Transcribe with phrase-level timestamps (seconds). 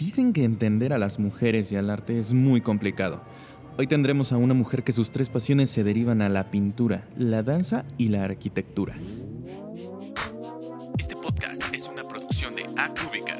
[0.00, 3.20] Dicen que entender a las mujeres y al arte es muy complicado.
[3.76, 7.42] Hoy tendremos a una mujer que sus tres pasiones se derivan a la pintura, la
[7.42, 8.94] danza y la arquitectura.
[10.98, 13.36] Este podcast es una producción de Acúbica.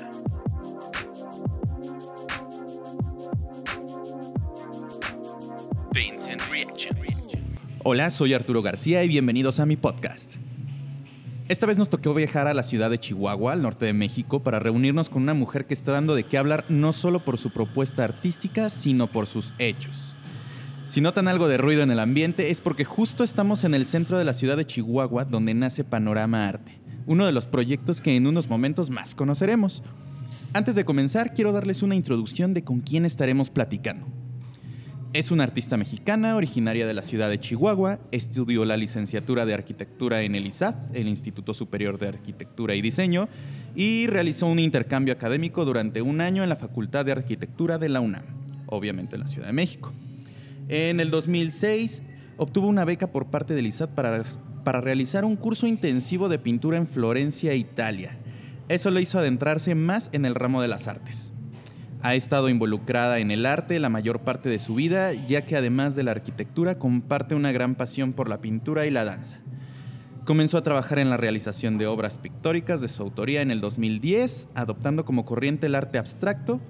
[7.82, 10.36] Hola, soy Arturo García y bienvenidos a mi podcast.
[11.50, 14.60] Esta vez nos tocó viajar a la ciudad de Chihuahua, al norte de México, para
[14.60, 18.04] reunirnos con una mujer que está dando de qué hablar no solo por su propuesta
[18.04, 20.14] artística, sino por sus hechos.
[20.84, 24.16] Si notan algo de ruido en el ambiente es porque justo estamos en el centro
[24.16, 28.28] de la ciudad de Chihuahua, donde nace Panorama Arte, uno de los proyectos que en
[28.28, 29.82] unos momentos más conoceremos.
[30.52, 34.06] Antes de comenzar, quiero darles una introducción de con quién estaremos platicando.
[35.12, 40.22] Es una artista mexicana originaria de la ciudad de Chihuahua, estudió la licenciatura de arquitectura
[40.22, 43.28] en el ISAT, el Instituto Superior de Arquitectura y Diseño,
[43.74, 47.98] y realizó un intercambio académico durante un año en la Facultad de Arquitectura de la
[47.98, 48.22] UNAM,
[48.66, 49.92] obviamente en la Ciudad de México.
[50.68, 52.04] En el 2006
[52.36, 54.22] obtuvo una beca por parte del ISAT para,
[54.62, 58.16] para realizar un curso intensivo de pintura en Florencia, Italia.
[58.68, 61.32] Eso lo hizo adentrarse más en el ramo de las artes.
[62.02, 65.94] Ha estado involucrada en el arte la mayor parte de su vida, ya que además
[65.94, 69.38] de la arquitectura comparte una gran pasión por la pintura y la danza.
[70.24, 74.48] Comenzó a trabajar en la realización de obras pictóricas de su autoría en el 2010,
[74.54, 76.60] adoptando como corriente el arte abstracto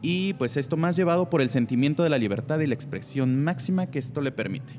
[0.00, 3.88] y pues esto más llevado por el sentimiento de la libertad y la expresión máxima
[3.88, 4.74] que esto le permite.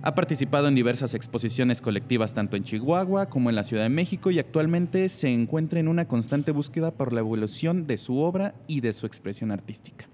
[0.00, 4.30] Ha participado en diversas exposiciones colectivas tanto en Chihuahua como en la Ciudad de México
[4.30, 8.80] y actualmente se encuentra en una constante búsqueda por la evolución de su obra y
[8.80, 10.06] de su expresión artística.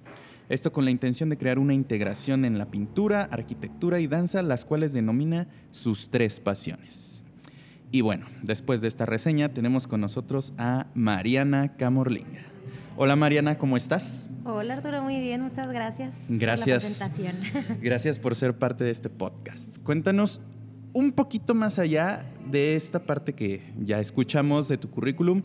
[0.48, 4.64] Esto con la intención de crear una integración en la pintura, arquitectura y danza, las
[4.64, 7.22] cuales denomina sus tres pasiones.
[7.90, 12.53] Y bueno, después de esta reseña tenemos con nosotros a Mariana Camorlinga.
[12.96, 14.28] Hola Mariana, ¿cómo estás?
[14.44, 16.14] Hola Arturo, muy bien, muchas gracias.
[16.28, 17.00] Gracias.
[17.00, 17.78] Por la presentación.
[17.82, 19.78] Gracias por ser parte de este podcast.
[19.82, 20.40] Cuéntanos
[20.92, 25.42] un poquito más allá de esta parte que ya escuchamos de tu currículum.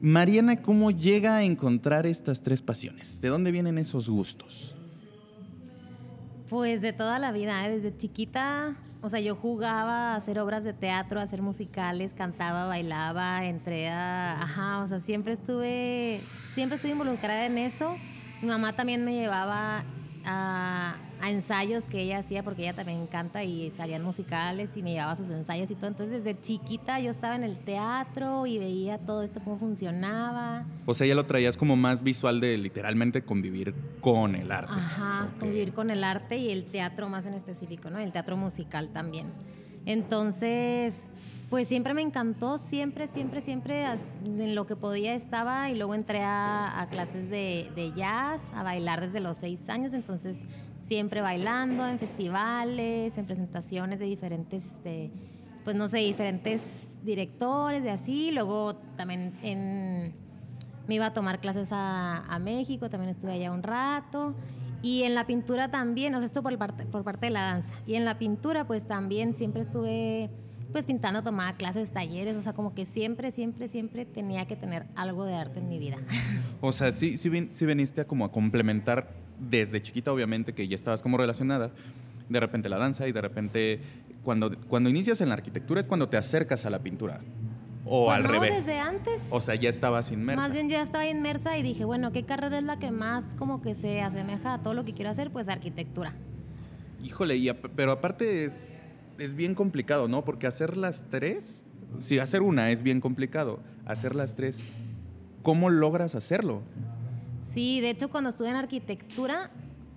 [0.00, 3.20] Mariana, ¿cómo llega a encontrar estas tres pasiones?
[3.20, 4.74] ¿De dónde vienen esos gustos?
[6.48, 7.76] Pues de toda la vida, ¿eh?
[7.76, 12.66] desde chiquita o sea, yo jugaba a hacer obras de teatro, a hacer musicales, cantaba,
[12.66, 16.20] bailaba, entré ajá, o sea, siempre estuve,
[16.54, 17.96] siempre estuve involucrada en eso.
[18.42, 19.84] Mi mamá también me llevaba
[20.24, 25.12] a, ensayos que ella hacía porque ella también canta y salían musicales y me llevaba
[25.12, 25.88] a sus ensayos y todo.
[25.88, 30.64] Entonces desde chiquita yo estaba en el teatro y veía todo esto cómo funcionaba.
[30.86, 34.72] O sea, ya lo traías como más visual de literalmente convivir con el arte.
[34.72, 37.98] Ajá, convivir con el arte y el teatro más en específico, ¿no?
[37.98, 39.26] El teatro musical también.
[39.86, 41.10] Entonces,
[41.50, 43.84] pues siempre me encantó, siempre, siempre, siempre
[44.24, 49.18] en lo que podía estaba y luego entré a, clases de, jazz, a bailar desde
[49.18, 50.36] los seis años, entonces
[50.86, 55.10] siempre bailando en festivales, en presentaciones de diferentes, este,
[55.64, 56.62] pues no sé, diferentes
[57.02, 60.14] directores, de así, luego también en,
[60.86, 64.34] me iba a tomar clases a, a México, también estuve allá un rato.
[64.82, 67.68] Y en la pintura también, o sea, esto por parte, por parte de la danza.
[67.86, 70.30] Y en la pintura, pues también siempre estuve
[70.72, 74.86] pues pintando, tomaba clases, talleres, o sea, como que siempre, siempre, siempre tenía que tener
[74.94, 75.98] algo de arte en mi vida.
[76.62, 80.74] O sea, sí, sí, sí veniste a como a complementar desde chiquita, obviamente, que ya
[80.74, 81.70] estabas como relacionada,
[82.28, 83.80] de repente la danza y de repente
[84.22, 87.20] cuando, cuando inicias en la arquitectura es cuando te acercas a la pintura.
[87.86, 88.66] O pues al revés.
[88.66, 89.22] desde antes.
[89.30, 90.42] O sea, ya estabas inmersa.
[90.42, 93.62] Más bien ya estaba inmersa y dije, bueno, ¿qué carrera es la que más como
[93.62, 95.30] que se asemeja a todo lo que quiero hacer?
[95.30, 96.14] Pues arquitectura.
[97.02, 98.79] Híjole, y pero aparte es
[99.20, 100.24] es bien complicado, ¿no?
[100.24, 101.62] Porque hacer las tres,
[101.98, 104.62] si hacer una es bien complicado, hacer las tres,
[105.42, 106.62] ¿cómo logras hacerlo?
[107.52, 109.50] Sí, de hecho cuando estuve en arquitectura,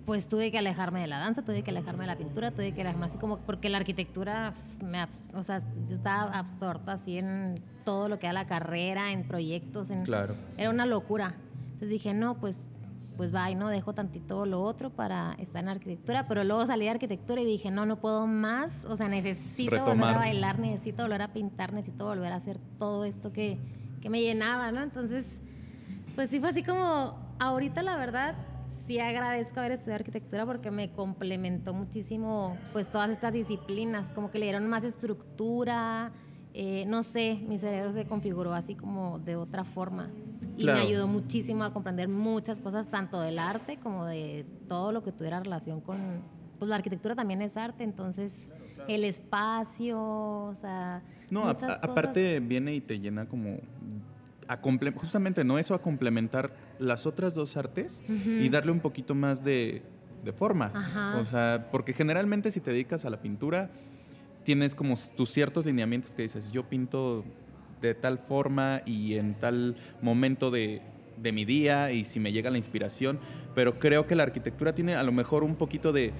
[0.04, 2.82] pues tuve que alejarme de la danza, tuve que alejarme de la pintura, tuve que
[2.82, 4.52] alejarme así como, porque la arquitectura,
[4.84, 9.26] me, o sea, yo estaba absorta así en todo lo que era la carrera, en
[9.26, 10.34] proyectos, en, claro.
[10.58, 11.34] era una locura.
[11.64, 12.58] Entonces dije, no, pues
[13.16, 16.84] pues va y no dejo tantito lo otro para estar en arquitectura, pero luego salí
[16.84, 21.02] de arquitectura y dije, no, no puedo más, o sea, necesito volver a bailar, necesito
[21.02, 23.58] volver a pintar, necesito volver a hacer todo esto que,
[24.00, 24.82] que me llenaba, ¿no?
[24.82, 25.40] Entonces,
[26.14, 28.34] pues sí fue así como, ahorita la verdad,
[28.86, 34.38] sí agradezco haber estudiado arquitectura porque me complementó muchísimo, pues todas estas disciplinas, como que
[34.38, 36.12] le dieron más estructura,
[36.52, 40.10] eh, no sé, mi cerebro se configuró así como de otra forma.
[40.56, 45.02] Y me ayudó muchísimo a comprender muchas cosas, tanto del arte como de todo lo
[45.02, 46.22] que tuviera relación con...
[46.58, 48.32] Pues la arquitectura también es arte, entonces
[48.88, 51.02] el espacio, o sea...
[51.30, 53.58] No, aparte viene y te llena como...
[54.46, 54.58] A
[54.94, 55.58] justamente, ¿no?
[55.58, 59.82] Eso a complementar las otras dos artes y darle un poquito más de,
[60.22, 60.70] de forma.
[60.74, 61.18] Ajá.
[61.18, 63.70] O sea, porque generalmente si te dedicas a la pintura,
[64.44, 67.24] tienes como tus ciertos lineamientos que dices, yo pinto
[67.88, 70.82] de tal forma y en tal momento de,
[71.16, 73.18] de mi día y si me llega la inspiración,
[73.54, 76.12] pero creo que la arquitectura tiene a lo mejor un poquito de,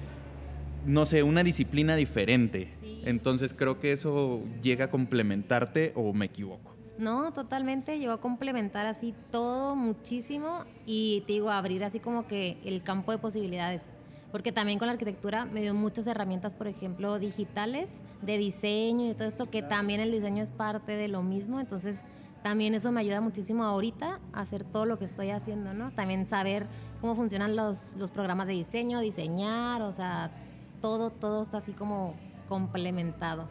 [0.85, 2.69] no sé, una disciplina diferente.
[2.81, 3.01] Sí.
[3.05, 6.75] Entonces creo que eso llega a complementarte o me equivoco.
[6.97, 7.99] No, totalmente.
[7.99, 13.11] Llegó a complementar así todo muchísimo y te digo, abrir así como que el campo
[13.11, 13.81] de posibilidades.
[14.35, 17.89] Porque también con la arquitectura me dio muchas herramientas, por ejemplo, digitales,
[18.21, 21.61] de diseño y todo esto, que también el diseño es parte de lo mismo.
[21.61, 21.95] Entonces,
[22.43, 25.91] también eso me ayuda muchísimo ahorita a hacer todo lo que estoy haciendo, ¿no?
[25.91, 26.67] También saber
[26.99, 30.31] cómo funcionan los, los programas de diseño, diseñar, o sea,
[30.81, 32.13] todo, todo está así como
[32.49, 33.47] complementado.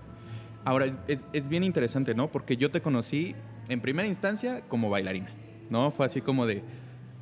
[0.67, 2.31] Ahora, es, es bien interesante, ¿no?
[2.31, 3.35] Porque yo te conocí
[3.71, 5.31] en primera instancia como bailarina,
[5.71, 5.91] ¿no?
[5.93, 6.63] Fue así como de,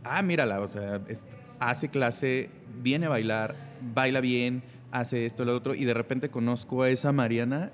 [0.03, 1.25] ah, mírala, o sea, es-
[1.71, 2.51] hace clase,
[2.83, 3.55] viene a bailar,
[3.95, 7.73] baila bien, hace esto, lo otro, y de repente conozco a esa Mariana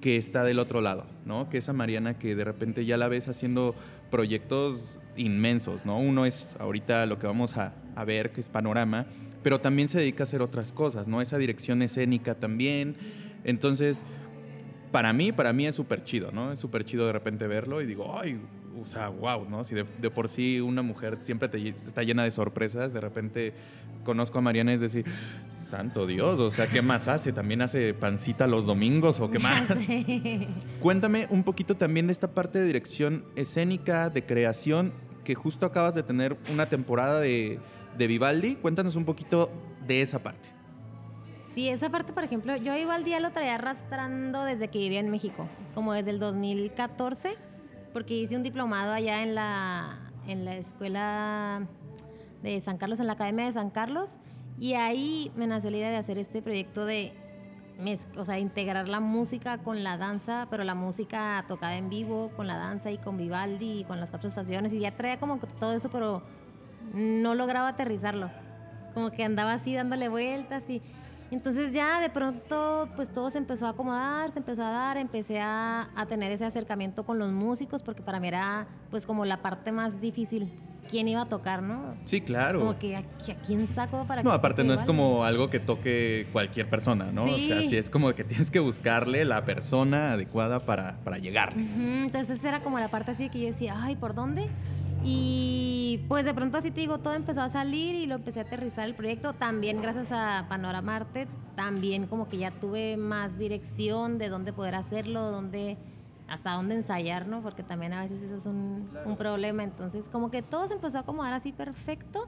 [0.00, 1.50] que está del otro lado, ¿no?
[1.50, 3.74] Que esa Mariana que de repente ya la ves haciendo
[4.10, 5.98] proyectos inmensos, ¿no?
[5.98, 7.74] Uno es ahorita lo que vamos a,
[8.06, 9.06] ver, que es Panorama,
[9.42, 11.20] pero también se dedica a hacer otras cosas, ¿no?
[11.20, 12.96] Esa dirección escénica también.
[13.44, 14.04] Entonces,
[14.90, 16.52] para mí, para mí es súper chido, ¿no?
[16.52, 18.40] Es súper chido de repente verlo y digo, ay,
[18.80, 19.64] o sea, wow, ¿no?
[19.64, 23.54] Si de, de por sí una mujer siempre te, está llena de sorpresas, de repente
[24.04, 25.04] conozco a Mariana y es decir,
[25.52, 27.32] santo Dios, o sea, ¿qué más hace?
[27.32, 29.62] ¿También hace pancita los domingos o qué más?
[30.80, 34.92] Cuéntame un poquito también de esta parte de dirección escénica, de creación,
[35.24, 37.58] que justo acabas de tener una temporada de,
[37.96, 38.56] de Vivaldi.
[38.56, 39.50] Cuéntanos un poquito
[39.86, 40.48] de esa parte.
[41.54, 45.00] Sí, esa parte, por ejemplo, yo iba al día lo traía arrastrando desde que vivía
[45.00, 47.36] en México, como desde el 2014,
[47.92, 51.66] porque hice un diplomado allá en la, en la escuela
[52.42, 54.16] de San Carlos, en la Academia de San Carlos,
[54.58, 57.12] y ahí me nació la idea de hacer este proyecto de,
[58.16, 62.46] o sea, integrar la música con la danza, pero la música tocada en vivo, con
[62.46, 65.72] la danza y con Vivaldi y con las cuatro estaciones, y ya traía como todo
[65.72, 66.22] eso, pero
[66.92, 68.30] no lograba aterrizarlo.
[68.94, 70.82] Como que andaba así dándole vueltas y
[71.36, 75.40] entonces ya de pronto pues todo se empezó a acomodar, se empezó a dar, empecé
[75.40, 79.40] a, a tener ese acercamiento con los músicos porque para mí era pues como la
[79.42, 80.50] parte más difícil,
[80.88, 81.94] quién iba a tocar, ¿no?
[82.04, 82.58] Sí, claro.
[82.58, 83.02] Como que a, a
[83.46, 87.24] quién saco para No, que aparte no es como algo que toque cualquier persona, ¿no?
[87.24, 87.68] O sea, Sí.
[87.68, 91.50] sí es como que tienes que buscarle la persona adecuada para, para llegar.
[91.56, 94.48] Ujú, Entonces era como la parte así que yo decía, ay, ¿por dónde?
[95.02, 98.42] Y pues de pronto así te digo, todo empezó a salir y lo empecé a
[98.42, 99.32] aterrizar el proyecto.
[99.32, 101.26] También gracias a Panorama Arte,
[101.56, 105.78] también como que ya tuve más dirección de dónde poder hacerlo, dónde,
[106.28, 107.40] hasta dónde ensayar, ¿no?
[107.40, 109.64] Porque también a veces eso es un, un problema.
[109.64, 112.26] Entonces como que todo se empezó a acomodar así perfecto.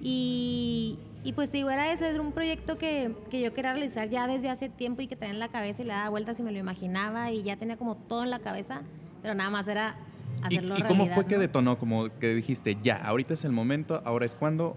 [0.00, 4.08] Y, y pues te digo, era eso, era un proyecto que, que yo quería realizar
[4.08, 6.42] ya desde hace tiempo y que traía en la cabeza y le daba vueltas y
[6.42, 8.82] me lo imaginaba y ya tenía como todo en la cabeza,
[9.22, 11.78] pero nada más era ¿Y, hacerlo y cómo fue que detonó?
[11.78, 14.76] Como que dijiste, ya, ahorita es el momento, ahora es cuando.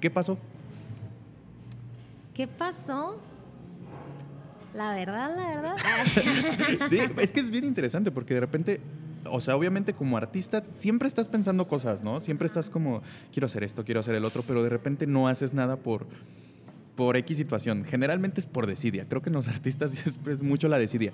[0.00, 0.38] ¿Qué pasó?
[2.34, 3.20] ¿Qué pasó?
[4.74, 5.76] La verdad, la verdad.
[6.88, 8.80] Sí, es que es bien interesante porque de repente,
[9.26, 12.20] o sea, obviamente como artista siempre estás pensando cosas, ¿no?
[12.20, 13.02] Siempre estás como,
[13.32, 16.06] quiero hacer esto, quiero hacer el otro, pero de repente no haces nada por,
[16.96, 17.84] por X situación.
[17.84, 19.06] Generalmente es por desidia.
[19.08, 21.12] Creo que en los artistas es, es mucho la desidia.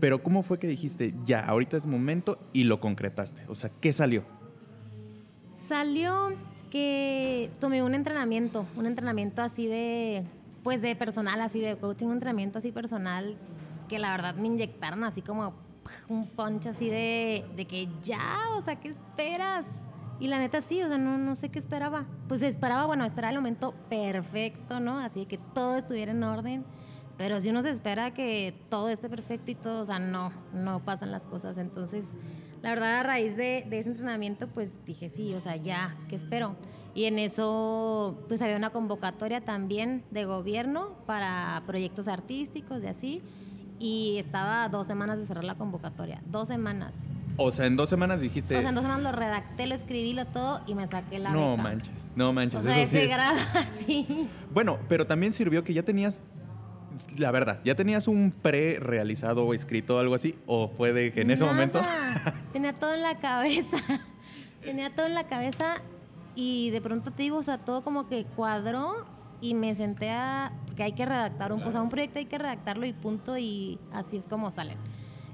[0.00, 3.42] Pero ¿cómo fue que dijiste, ya, ahorita es momento y lo concretaste?
[3.48, 4.24] O sea, ¿qué salió?
[5.68, 6.30] Salió
[6.70, 10.24] que tomé un entrenamiento, un entrenamiento así de,
[10.62, 13.36] pues de personal, así de coaching, un entrenamiento así personal,
[13.88, 15.54] que la verdad me inyectaron así como
[16.08, 19.66] un punch así de, de que ya, o sea, ¿qué esperas?
[20.20, 22.04] Y la neta sí, o sea, no, no sé qué esperaba.
[22.26, 24.98] Pues esperaba, bueno, esperaba el momento perfecto, ¿no?
[24.98, 26.64] Así que todo estuviera en orden.
[27.18, 30.80] Pero si uno se espera que todo esté perfecto y todo, o sea, no, no
[30.84, 31.58] pasan las cosas.
[31.58, 32.04] Entonces,
[32.62, 36.14] la verdad, a raíz de, de ese entrenamiento, pues dije, sí, o sea, ya, ¿qué
[36.16, 36.54] espero?
[36.94, 43.22] Y en eso, pues había una convocatoria también de gobierno para proyectos artísticos y así.
[43.80, 46.20] Y estaba a dos semanas de cerrar la convocatoria.
[46.26, 46.94] Dos semanas.
[47.36, 50.12] O sea, en dos semanas dijiste, O sea, en dos semanas lo redacté, lo escribí,
[50.12, 51.62] lo todo y me saqué la no beca.
[51.62, 52.58] manches, no manches.
[52.60, 54.28] O sea, eso sí es- grado así.
[54.52, 56.20] Bueno, pero también sirvió que ya tenías,
[57.16, 61.22] la verdad, ya tenías un pre realizado o escrito algo así, o fue de que
[61.22, 61.52] en ese Nada.
[61.52, 61.80] momento.
[62.52, 63.76] Tenía todo en la cabeza.
[64.64, 65.76] Tenía todo en la cabeza
[66.34, 69.06] y de pronto te digo, o sea, todo como que cuadró
[69.40, 70.52] y me senté a.
[70.66, 73.78] Porque hay que redactar un, o sea, un proyecto, hay que redactarlo y punto, y
[73.92, 74.78] así es como salen.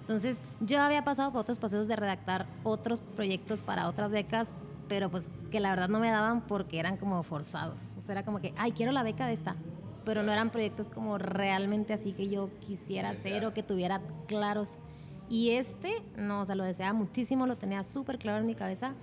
[0.00, 4.52] Entonces, yo había pasado por otros procesos de redactar otros proyectos para otras becas,
[4.88, 7.94] pero pues que la verdad no me daban porque eran como forzados.
[7.97, 9.56] O sea, era como que, ay, quiero la beca de esta.
[10.04, 14.70] Pero no eran proyectos como realmente así que yo quisiera hacer o que tuviera claros.
[15.28, 18.94] Y este, no, o sea, lo deseaba muchísimo, lo tenía súper claro en mi cabeza.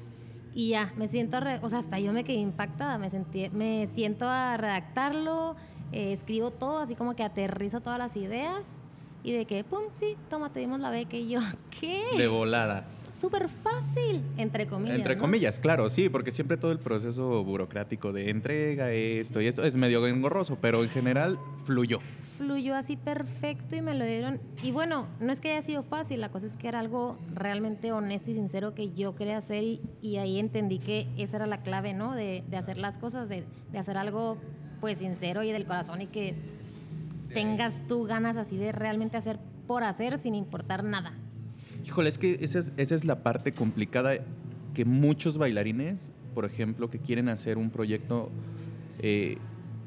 [0.54, 4.28] Y ya, me siento, o sea, hasta yo me quedé impactada, me, sentí, me siento
[4.28, 5.56] a redactarlo,
[5.92, 8.68] eh, escribo todo, así como que aterrizo todas las ideas
[9.24, 11.40] y de que, pum, sí, toma, te dimos la beca y yo,
[11.80, 12.04] ¿qué?
[12.18, 12.86] De volada.
[13.14, 14.98] Súper fácil, entre comillas.
[14.98, 19.64] Entre comillas, claro, sí, porque siempre todo el proceso burocrático de entrega, esto y esto,
[19.64, 22.00] es medio engorroso, pero en general fluyó.
[22.38, 24.40] Fluyó así perfecto y me lo dieron.
[24.64, 27.92] Y bueno, no es que haya sido fácil, la cosa es que era algo realmente
[27.92, 31.94] honesto y sincero que yo quería hacer y, ahí entendí que esa era la clave,
[31.94, 32.16] ¿no?
[32.16, 34.38] De, de hacer las cosas, de, de hacer algo
[34.80, 36.36] pues sincero y del corazón y que
[37.34, 41.14] tengas tú ganas así de realmente hacer por hacer sin importar nada.
[41.86, 44.14] Híjole, es que esa es, la parte complicada
[44.74, 48.30] que muchos bailarines, por ejemplo, que quieren hacer un proyecto
[49.00, 49.38] eh,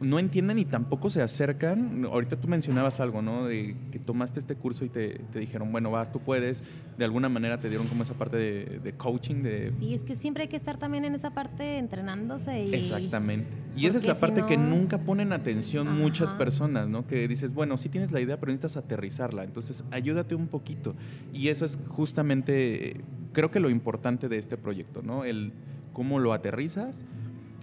[0.05, 2.05] no entienden y tampoco se acercan.
[2.05, 3.47] Ahorita tú mencionabas algo, ¿no?
[3.47, 6.63] De que tomaste este curso y te, dijeron, bueno, vas, tú puedes.
[6.99, 9.43] De alguna manera te dieron como esa parte de, coaching.
[9.43, 9.73] De...
[9.79, 12.65] Sí, es que siempre hay que estar también en esa parte entrenándose.
[12.65, 12.75] Y...
[12.75, 13.49] Exactamente.
[13.77, 17.07] Y esa es la parte que nunca ponen atención muchas personas, ¿no?
[17.07, 19.45] Que dices, bueno, sí tienes la idea, pero necesitas aterrizarla.
[19.45, 20.95] Entonces, ayúdate un poquito.
[21.33, 23.01] Y eso es justamente,
[23.33, 25.25] creo que lo importante de este proyecto, ¿no?
[25.25, 25.53] El
[25.93, 27.05] cómo lo aterrizas,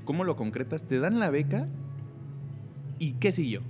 [0.05, 0.83] cómo lo concretas.
[0.83, 1.67] Te dan la beca
[3.01, 3.63] ¿Y qué siguió?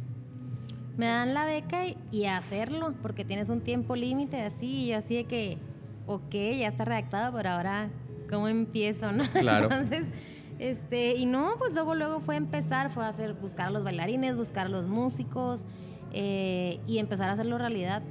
[0.98, 5.16] Me dan la beca y, hacerlo, porque tienes un tiempo límite así, y yo así
[5.16, 5.58] de que,
[6.06, 7.90] ok, ya está redactado, pero ahora,
[8.30, 9.24] ¿cómo empiezo, no?
[9.32, 9.72] Claro.
[9.72, 10.04] Entonces,
[10.60, 14.66] este, y no, pues luego, luego fue empezar, fue hacer, buscar a los bailarines, buscar
[14.66, 15.64] a los músicos,
[16.12, 18.04] eh, y empezar a hacerlo realidad.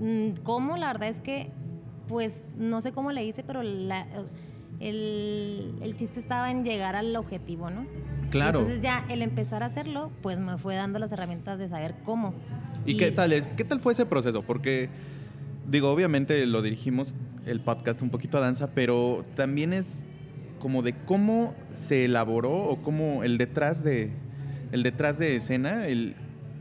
[0.00, 0.78] Mm, ¿Cómo?
[0.78, 1.50] La verdad es que,
[2.08, 4.06] pues, no sé cómo le hice, pero la,
[4.80, 7.84] el, el chiste estaba en llegar al objetivo, ¿no?
[8.34, 8.60] Claro.
[8.60, 12.34] entonces ya el empezar a hacerlo, pues me fue dando las herramientas de saber cómo.
[12.84, 13.46] ¿Y, qué tal es?
[13.56, 14.42] ¿Qué tal fue ese proceso?
[14.42, 14.88] Porque
[15.70, 17.14] digo, obviamente lo dirigimos
[17.46, 20.04] el podcast un poquito a danza, pero también es
[20.58, 24.10] como de cómo se elaboró o cómo el detrás de
[24.72, 26.16] el detrás de escena, el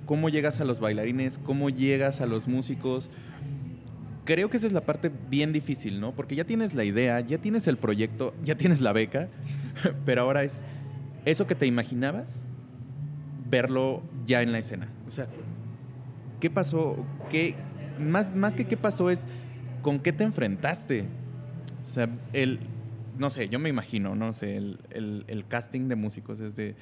[0.06, 3.10] cómo llegas a los bailarines, cómo llegas a los músicos.
[4.26, 6.12] Creo que esa es la parte bien difícil, ¿no?
[6.14, 9.30] Porque ya tienes la idea, ya tienes el proyecto, ya tienes la beca,
[10.06, 10.66] pero ahora es
[11.26, 12.44] eso que te imaginabas,
[13.50, 14.90] verlo ya en la escena.
[15.08, 15.28] O sea,
[16.40, 16.98] ¿qué pasó?
[17.30, 17.56] ¿Qué,
[18.00, 19.28] más, más que qué pasó es
[19.82, 21.06] con qué te enfrentaste.
[21.84, 22.60] O sea, el,
[23.18, 26.76] no sé, yo me imagino, no sé, el, casting de músicos es de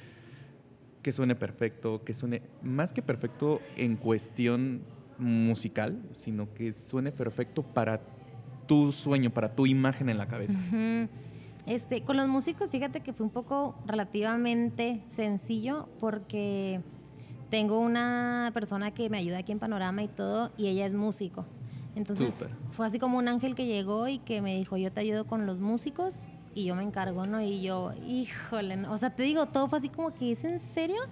[1.02, 4.82] que suene perfecto, que suene más que perfecto en cuestión
[5.18, 8.00] musical, sino que suene perfecto para
[8.66, 10.58] tu sueño, para tu imagen en la cabeza.
[11.66, 16.80] Este, con los músicos, fíjate que fue un poco relativamente sencillo porque
[17.50, 21.44] tengo una persona que me ayuda aquí en Panorama y todo, y ella es músico.
[21.94, 22.34] Entonces
[22.70, 25.46] fue así como un ángel que llegó y que me dijo, yo te ayudo con
[25.46, 26.20] los músicos
[26.54, 27.40] y yo me encargo, ¿no?
[27.40, 31.02] Y yo, híjole, o sea, te digo, todo fue así como que, ¿es en serio?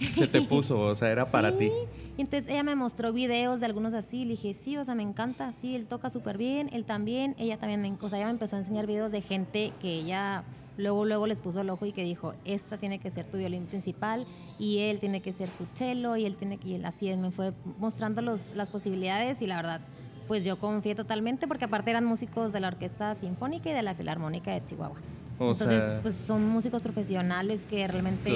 [0.00, 1.70] Se te puso, o sea, era para ti.
[2.16, 5.04] Y entonces ella me mostró videos de algunos así, le dije, sí, o sea, me
[5.04, 8.32] encanta, sí, él toca súper bien, él también, ella también, me, o sea, ella me
[8.32, 10.42] empezó a enseñar videos de gente que ella
[10.76, 13.66] luego, luego les puso el ojo y que dijo, esta tiene que ser tu violín
[13.66, 14.26] principal
[14.58, 17.52] y él tiene que ser tu cello y él tiene que, y así me fue
[17.78, 19.80] mostrando los, las posibilidades y la verdad,
[20.26, 23.94] pues yo confié totalmente porque aparte eran músicos de la Orquesta Sinfónica y de la
[23.94, 24.96] Filarmónica de Chihuahua.
[25.40, 28.32] Entonces, pues son músicos profesionales que realmente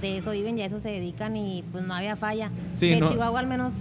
[0.00, 2.50] de eso viven y a eso se dedican y pues no había falla.
[2.72, 3.74] Sí, en Chihuahua al menos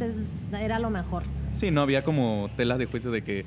[0.54, 1.24] era lo mejor.
[1.54, 3.46] Sí, no había como telas de juicio de que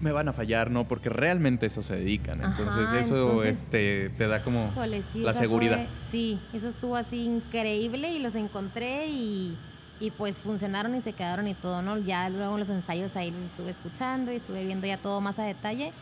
[0.00, 0.86] me van a fallar, ¿no?
[0.86, 2.42] Porque realmente eso se dedican.
[2.42, 4.72] Entonces eso este, te da como
[5.14, 5.86] la seguridad.
[6.10, 9.56] sí, eso estuvo así increíble y los encontré y
[9.98, 11.98] y pues funcionaron y se quedaron y todo, ¿no?
[11.98, 15.44] Ya luego los ensayos ahí los estuve escuchando y estuve viendo ya todo más a
[15.44, 15.92] detalle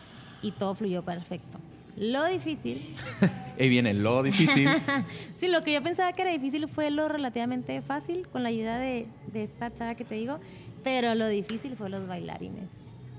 [0.43, 1.59] y todo fluyó perfecto.
[1.97, 2.95] Lo difícil.
[3.59, 4.69] Ahí viene lo difícil.
[5.37, 8.79] sí, lo que yo pensaba que era difícil fue lo relativamente fácil con la ayuda
[8.79, 10.41] de, de esta chava que te digo,
[10.83, 12.71] pero lo difícil fue los bailarines.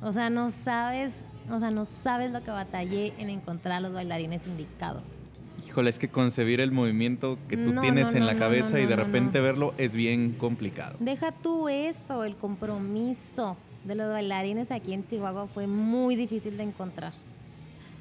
[0.02, 1.14] O sea, no sabes,
[1.50, 5.20] o sea, no sabes lo que batallé en encontrar los bailarines indicados.
[5.66, 9.40] Híjole, es que concebir el movimiento que tú tienes en la cabeza y de repente
[9.40, 10.98] verlo es bien complicado.
[11.00, 13.56] Deja tú eso, el compromiso
[13.86, 17.14] de los bailarines aquí en Chihuahua fue muy difícil de encontrar.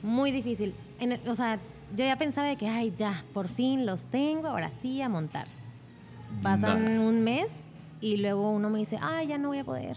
[0.05, 0.75] Muy difícil.
[1.27, 1.59] o sea,
[1.97, 5.47] yo ya pensaba de que, ay, ya, por fin los tengo, ahora sí a montar.
[6.43, 7.51] Pasan un mes
[8.03, 9.97] y luego uno me dice, ay, ya no voy a poder.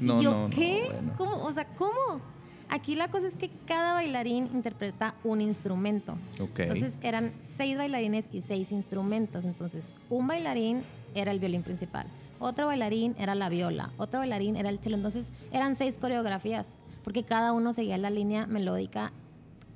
[0.00, 0.90] No, ¿Y yo, ¿qué?
[1.16, 1.44] ¿Cómo?
[1.44, 2.20] O sea, ¿cómo?
[2.68, 6.16] Aquí la cosa es que cada bailarín interpreta un instrumento.
[6.40, 6.58] Ok.
[6.58, 9.44] Entonces eran seis bailarines y seis instrumentos.
[9.44, 10.82] Entonces, un bailarín
[11.14, 12.08] era el violín principal,
[12.40, 14.96] otro bailarín era la viola, otro bailarín era el cello.
[14.96, 16.66] Entonces eran seis coreografías,
[17.04, 19.12] porque cada uno seguía la línea melódica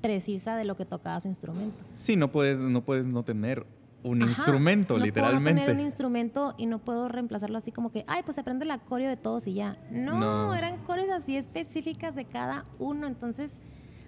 [0.00, 1.76] precisa de lo que tocaba su instrumento.
[1.98, 3.66] Sí, no puedes, no puedes no tener
[4.04, 5.52] un Ajá, instrumento, no literalmente.
[5.52, 8.78] Puedo tener un instrumento y no puedo reemplazarlo así como que, ay, pues aprende la
[8.78, 9.76] coreo de todos y ya.
[9.90, 10.54] No, No.
[10.54, 13.06] eran coreos así específicas de cada uno.
[13.08, 13.50] Entonces,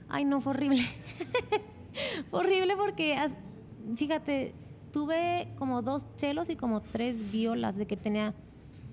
[0.09, 0.83] ay, no, fue horrible.
[2.31, 3.17] fue horrible porque,
[3.97, 4.55] fíjate,
[4.93, 8.33] tuve como dos chelos y como tres violas de que tenía.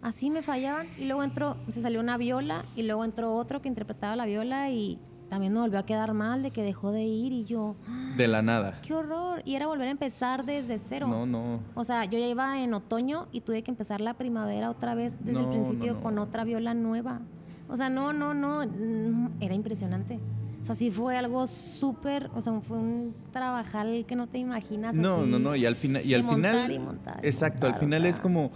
[0.02, 3.68] Así me fallaban y luego entró, se salió una viola y luego entró otro que
[3.68, 7.34] interpretaba la viola y también me volvió a quedar mal de que dejó de ir
[7.34, 7.76] y yo,
[8.16, 8.80] De la nada.
[8.82, 9.42] qué horror.
[9.46, 11.08] Y era volver a empezar desde cero.
[11.08, 11.60] No, no.
[11.76, 15.18] O sea, yo ya iba en otoño y tuve que empezar la primavera otra vez
[15.24, 16.04] desde el principio no, no.
[16.04, 17.22] con otra viola nueva.
[17.70, 20.20] O sea, no, no, no, mm, era impresionante.
[20.62, 24.96] O sea, sí fue algo súper, o sea, fue un trabajal que no te imaginas.
[24.96, 25.30] No, así.
[25.30, 25.56] no, no.
[25.56, 26.72] Y al, final y Y al montar final.
[26.72, 28.10] y montar y exacto, montar, al o final sea.
[28.12, 28.52] es como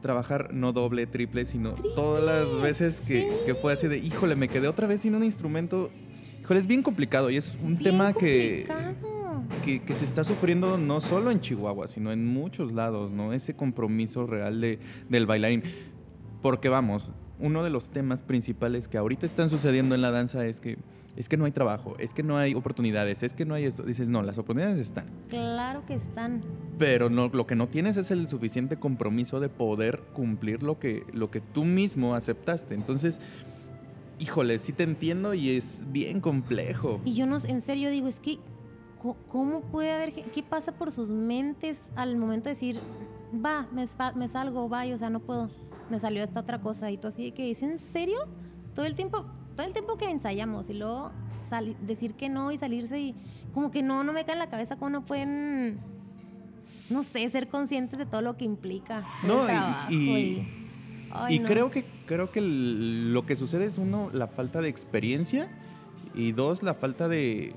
[0.00, 3.28] trabajar no doble, triple, sino todas las veces que, sí.
[3.46, 5.90] que fue así de, híjole, me quedé otra vez sin un instrumento.
[6.52, 8.66] Híjole, es bien complicado y es un tema que,
[9.64, 13.32] que, que se está sufriendo no solo en Chihuahua, sino en muchos lados, ¿no?
[13.32, 14.78] Ese compromiso real de,
[15.08, 15.62] del bailarín.
[16.42, 20.60] Porque vamos, uno de los temas principales que ahorita están sucediendo en la danza es
[20.60, 20.76] que
[21.16, 23.82] es que no hay trabajo, es que no hay oportunidades, es que no hay esto.
[23.82, 25.04] Dices, no, las oportunidades están.
[25.28, 26.42] Claro que están.
[26.78, 31.04] Pero no, lo que no tienes es el suficiente compromiso de poder cumplir lo que,
[31.12, 32.74] lo que tú mismo aceptaste.
[32.74, 33.20] Entonces,
[34.22, 37.00] híjole, sí te entiendo y es bien complejo.
[37.04, 38.38] Y yo no, en serio digo, es que,
[39.28, 42.78] ¿cómo puede haber, qué pasa por sus mentes al momento de decir,
[43.44, 45.48] va, me, sa- me salgo, va, o sea, no puedo,
[45.90, 48.18] me salió esta otra cosa, y tú así que dices, ¿en serio?
[48.74, 49.24] Todo el tiempo,
[49.56, 51.10] todo el tiempo que ensayamos, y luego
[51.86, 53.14] decir que no y salirse, y
[53.52, 55.78] como que no, no me cae en la cabeza cómo no pueden,
[56.88, 60.46] no sé, ser conscientes de todo lo que implica el No, y- trabajo, y-
[61.10, 61.46] ay, y no.
[61.48, 65.48] creo que creo que lo que sucede es uno la falta de experiencia
[66.14, 67.54] y dos la falta de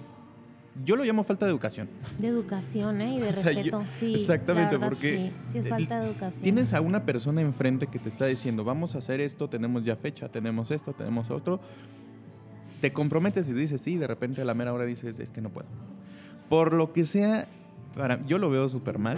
[0.83, 1.87] yo lo llamo falta de educación.
[2.19, 3.15] De educación, ¿eh?
[3.15, 4.11] Y de O sea, yo- respeto, sí.
[4.11, 6.41] la exactamente, verdad, porque Sí, sí es falta de educación.
[6.43, 9.95] Tienes a una persona enfrente que te está diciendo, vamos a hacer esto, tenemos ya
[9.95, 11.61] fecha, tenemos esto, tenemos otro.
[12.81, 15.49] Te comprometes y dices sí, de repente a la mera hora dices, es que no
[15.49, 15.67] puedo.
[16.49, 17.47] Por lo que sea,
[17.95, 19.17] para, yo lo veo súper mal.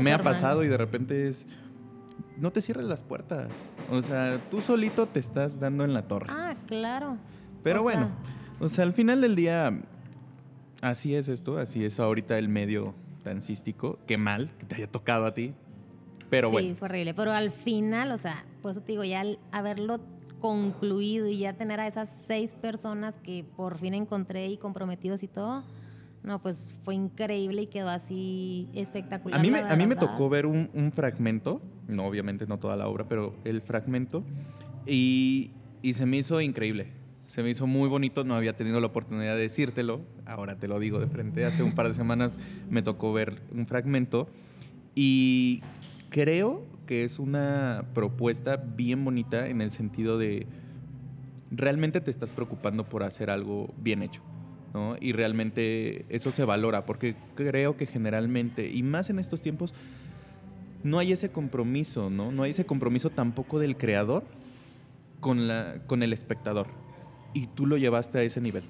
[0.00, 0.66] Me ha pasado mal.
[0.66, 1.46] y de repente es,
[2.42, 3.48] no te cierres las puertas.
[3.90, 6.26] O sea, tú solito te estás dando en la torre.
[6.28, 7.16] Ah, claro.
[7.62, 8.10] Pero o bueno,
[8.58, 9.72] sea- o sea, al final del día,
[10.80, 13.98] así es esto, así es ahorita el medio dancístico.
[14.06, 15.54] Qué mal que te haya tocado a ti.
[16.28, 16.74] Pero sí, bueno.
[16.76, 17.14] fue horrible.
[17.14, 20.00] Pero al final, o sea, por eso te digo, ya al haberlo
[20.40, 25.28] concluido y ya tener a esas seis personas que por fin encontré y comprometidos y
[25.28, 25.62] todo,
[26.22, 29.38] no, pues fue increíble y quedó así espectacular.
[29.38, 30.10] A mí, me, la a mí me verdad.
[30.12, 34.24] tocó ver un, un fragmento, no obviamente no toda la obra, pero el fragmento,
[34.86, 35.50] y,
[35.82, 36.88] y se me hizo increíble.
[37.26, 40.78] Se me hizo muy bonito, no había tenido la oportunidad de decírtelo, ahora te lo
[40.78, 41.46] digo de frente.
[41.46, 44.28] Hace un par de semanas me tocó ver un fragmento
[44.94, 45.62] y
[46.10, 50.46] creo que es una propuesta bien bonita en el sentido de
[51.50, 54.20] realmente te estás preocupando por hacer algo bien hecho.
[54.74, 54.96] ¿No?
[55.00, 59.74] Y realmente eso se valora, porque creo que generalmente, y más en estos tiempos,
[60.82, 62.32] no hay ese compromiso, ¿no?
[62.32, 64.24] No hay ese compromiso tampoco del creador
[65.20, 66.66] con, la, con el espectador.
[67.34, 68.64] Y tú lo llevaste a ese nivel.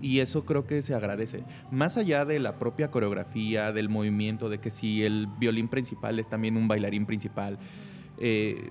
[0.00, 1.42] Y eso creo que se agradece.
[1.70, 6.28] Más allá de la propia coreografía, del movimiento, de que si el violín principal es
[6.28, 7.58] también un bailarín principal,
[8.18, 8.70] eh,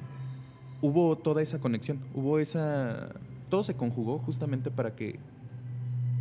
[0.82, 3.10] hubo toda esa conexión, hubo esa...
[3.50, 5.20] Todo se conjugó justamente para que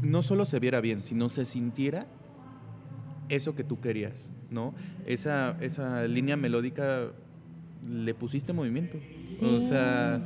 [0.03, 2.07] no solo se viera bien, sino se sintiera
[3.29, 4.75] eso que tú querías, ¿no?
[5.07, 7.09] Esa, esa línea melódica
[7.89, 8.99] le pusiste movimiento.
[8.99, 9.69] O Sí.
[9.69, 10.21] sea,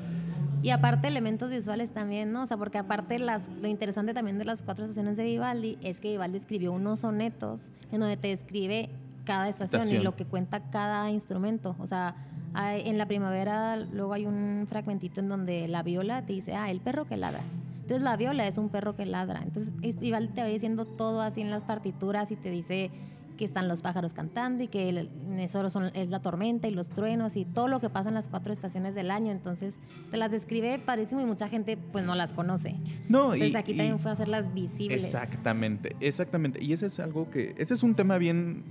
[0.63, 2.43] Y aparte elementos visuales también, ¿no?
[2.43, 6.01] O sea, porque aparte las, lo interesante también de las cuatro estaciones de Vivaldi es
[6.01, 8.91] que Vivaldi escribió unos sonetos en donde te describe
[9.25, 10.03] cada estación, Estación.
[10.03, 11.77] y lo que cuenta cada instrumento.
[11.79, 12.15] O sea,
[12.53, 16.71] hay- en la primavera luego hay un fragmentito en donde la viola te dice, ah,
[16.71, 17.41] el perro que ladra.
[17.91, 19.41] Entonces la viola es un perro que ladra.
[19.43, 22.89] Entonces es- Vivaldi te va diciendo todo así en las partituras y te dice
[23.37, 26.71] que están los pájaros cantando y que el- en eso son, es la tormenta y
[26.71, 29.33] los truenos y todo lo que pasa en las cuatro estaciones del año.
[29.33, 29.75] Entonces
[30.13, 32.77] te las describe padrísimo y mucha gente pues no las conoce.
[33.09, 35.03] no, y, Entonces aquí y- también fue hacerlas visibles.
[35.03, 36.63] Exactamente, exactamente.
[36.63, 38.63] Y ese es algo que, ese es un tema bien,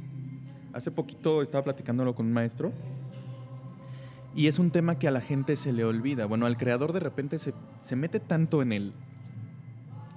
[0.72, 2.72] hace poquito estaba platicándolo con un maestro
[4.36, 6.26] y es un tema que a la gente se le olvida.
[6.26, 8.94] Bueno, al creador de repente se, se mete tanto en y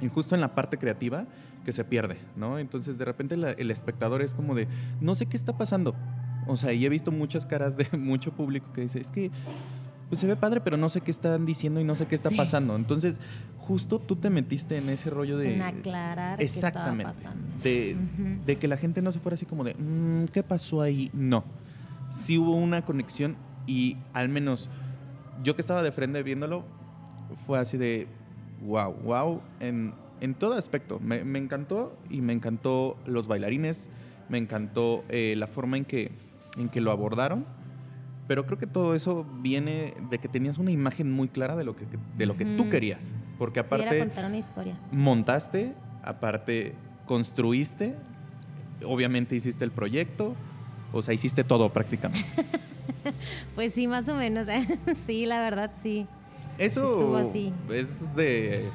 [0.09, 1.27] justo en la parte creativa
[1.65, 2.59] que se pierde, ¿no?
[2.59, 4.67] Entonces de repente la- el espectador es como de,
[5.01, 5.95] no sé qué está pasando.
[6.47, 9.31] O sea, y he visto muchas caras de mucho público que dice, es que
[10.09, 12.29] pues se ve padre, pero no sé qué están diciendo y no sé qué está
[12.29, 12.37] Sí.
[12.37, 12.77] pasando.
[12.77, 13.19] Entonces,
[13.57, 15.55] justo tú te metiste en ese rollo de...
[15.55, 17.11] En aclarar qué Exactamente.
[17.11, 17.47] estaba pasando.
[18.45, 21.09] De que la gente no se fuera así como de, "Mm, ¿qué pasó ahí?
[21.15, 21.45] No.
[22.11, 23.37] Sí hubo una conexión
[23.67, 24.69] y al menos
[25.43, 26.65] yo que estaba de frente viéndolo,
[27.47, 28.07] fue así de,
[28.65, 30.99] wow, wow, en, en todo aspecto.
[31.01, 33.89] Me, me encantó y me encantó los bailarines,
[34.29, 36.13] me encantó eh, la forma en que,
[36.57, 37.45] en que lo abordaron.
[38.29, 41.75] Pero creo que todo eso viene de que tenías una imagen muy clara de lo
[41.77, 42.71] que, de lo que tú Ujú.
[42.71, 43.13] querías.
[43.37, 44.79] Porque Sí, aparte era contar una historia.
[44.93, 47.97] montaste, aparte construiste,
[48.87, 50.35] obviamente hiciste el proyecto,
[50.93, 52.25] o sea, hiciste todo prácticamente.
[53.57, 54.47] Pues sí, más o menos.
[55.07, 56.07] sí, la verdad, sí.
[56.65, 57.53] Eso así.
[57.71, 58.69] es de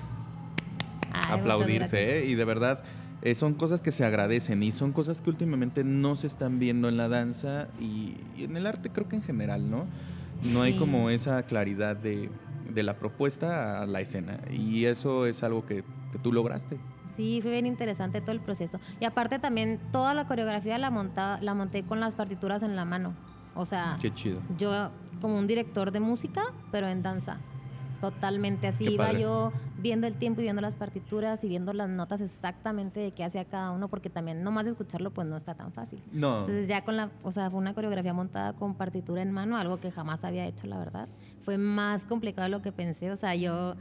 [1.14, 2.20] Ay, aplaudirse.
[2.20, 2.26] ¿eh?
[2.26, 2.84] Y de verdad,
[3.22, 6.90] eh, son cosas que se agradecen y son cosas que últimamente no se están viendo
[6.90, 9.86] en la danza y, y en el arte creo que en general, ¿no?
[10.44, 12.30] No hay como esa claridad de,
[12.74, 16.78] de la propuesta a la escena y eso es algo que, que tú lograste.
[17.16, 18.80] Sí, fue bien interesante todo el proceso.
[19.00, 22.86] Y aparte también toda la coreografía la, montaba, la monté con las partituras en la
[22.86, 23.16] mano.
[23.56, 24.40] O sea, Qué chido.
[24.60, 27.38] yo como un director de música, pero en danza.
[28.02, 28.86] Totalmente así.
[28.86, 29.22] Qué Iba padre.
[29.22, 33.24] yo viendo el tiempo y viendo las partituras y viendo las notas exactamente de qué
[33.24, 36.02] hacía cada uno, porque también nomás escucharlo pues no está tan fácil.
[36.12, 36.42] No.
[36.42, 39.80] Entonces ya con la, o sea, fue una coreografía montada con partitura en mano, algo
[39.80, 41.08] que jamás había hecho, la verdad.
[41.44, 43.76] Fue más complicado de lo que pensé, o sea, yo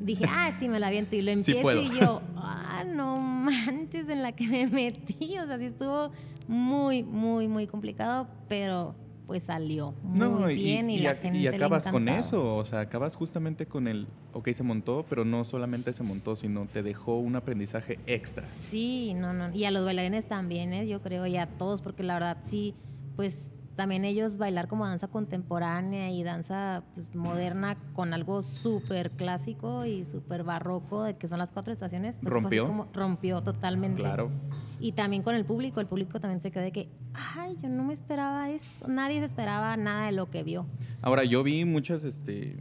[0.00, 4.22] dije, ah, sí, me la aviento y lo empiezo y yo, ah, no manches en
[4.22, 6.10] la que me metí, o sea, sí estuvo
[6.48, 8.94] muy, muy, muy complicado, pero
[9.32, 12.54] pues salió muy No, y, bien y, y la gente y le acabas con eso,
[12.54, 16.66] o sea, acabas justamente con el, ok, se montó, pero no solamente se montó, sino
[16.66, 18.42] te dejó un aprendizaje extra.
[18.42, 19.50] Sí, no, no.
[19.54, 20.86] Y a los bailarines también, ¿eh?
[20.86, 22.74] yo creo, y a todos, porque la verdad sí,
[23.16, 23.38] pues
[23.76, 30.04] también ellos bailar como danza contemporánea y danza pues, moderna con algo súper clásico y
[30.04, 32.16] súper barroco, de que son las cuatro estaciones.
[32.22, 32.66] pues, ¿Rompió?
[32.66, 34.02] como- rompió totalmente.
[34.02, 34.30] Claro.
[34.80, 37.84] Y también con el público, el público también se quedó de que, ay, yo no
[37.84, 38.88] me esperaba esto.
[38.88, 40.66] Nadie se esperaba nada de lo que vio.
[41.00, 42.56] Ahora, yo vi muchas, este,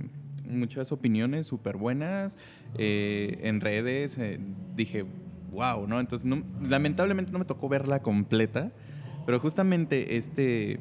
[0.47, 2.37] muchas opiniones súper buenas
[2.77, 4.39] eh, en redes, eh,
[4.75, 5.05] dije,
[5.51, 5.99] wow, ¿no?
[5.99, 8.71] Entonces, no- lamentablemente no me tocó verla completa,
[9.25, 10.79] pero justamente este,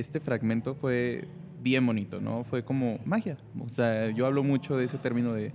[0.00, 1.28] este fragmento fue
[1.62, 2.44] bien bonito, ¿no?
[2.44, 3.36] Fue como magia.
[3.60, 5.52] O sea, yo hablo mucho de ese término de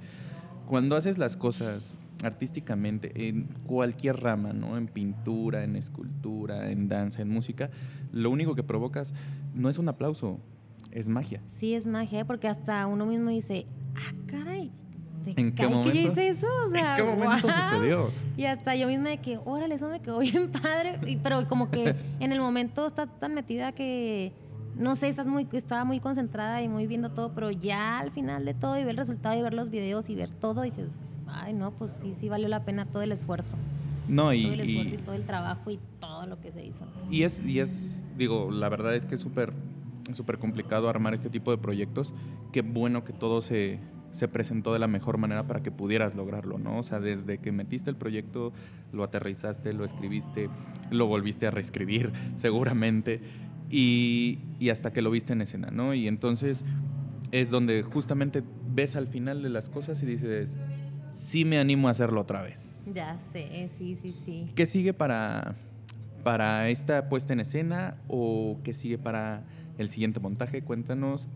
[0.68, 4.78] cuando haces las cosas artísticamente en cualquier rama, ¿no?
[4.78, 7.70] En pintura, en escultura, en danza, en música,
[8.12, 9.14] lo único que provocas
[9.54, 10.40] no es un aplauso,
[10.92, 11.42] es magia.
[11.50, 12.26] Sí, es magia, ¿eh?
[12.26, 14.72] porque hasta uno mismo dice, ah, caray.
[15.34, 15.94] ¿Te ¿En qué que momento?
[15.94, 16.48] yo hice eso?
[16.68, 18.12] O sea, ¿En qué momento sucedió?
[18.38, 21.00] Y hasta yo misma de que, órale, eso me quedó bien padre.
[21.08, 24.32] Y- pero como que en el momento estás tan metida que,
[24.78, 28.46] no sé, estás muy, estaba muy concentrada y muy viendo todo, pero ya al final
[28.46, 30.90] de todo y ver el resultado y ver los videos y ver todo, dices,
[31.28, 33.56] ay, no, pues sí, sí valió la pena todo el esfuerzo.
[34.08, 36.64] No, y, todo el esfuerzo y, y, todo el trabajo y todo lo que se
[36.66, 36.86] hizo.
[37.10, 39.54] y es, y es, digo, la verdad es que es súper
[40.14, 42.14] súper complicado armar este tipo de proyectos.
[42.52, 43.80] Qué bueno que todo se,
[44.16, 46.80] se presentó de la mejor manera para que pudieras lograrlo, ¿no?
[46.80, 48.54] O sea, desde que metiste el proyecto,
[48.94, 50.50] lo aterrizaste, lo escribiste,
[50.90, 53.20] lo volviste a reescribir seguramente,
[53.70, 55.94] y, y hasta que lo viste en escena, ¿no?
[55.94, 56.64] Y entonces
[57.34, 58.42] es donde justamente
[58.74, 60.58] ves al final de las cosas y dices,
[61.12, 62.86] sí me animo a hacerlo otra vez.
[62.94, 64.52] Ya sé, sí, sí, sí.
[64.56, 65.56] ¿Qué sigue para,
[66.24, 69.44] para esta puesta en escena o qué sigue para
[69.78, 70.62] el siguiente montaje?
[70.62, 71.28] Cuéntanos.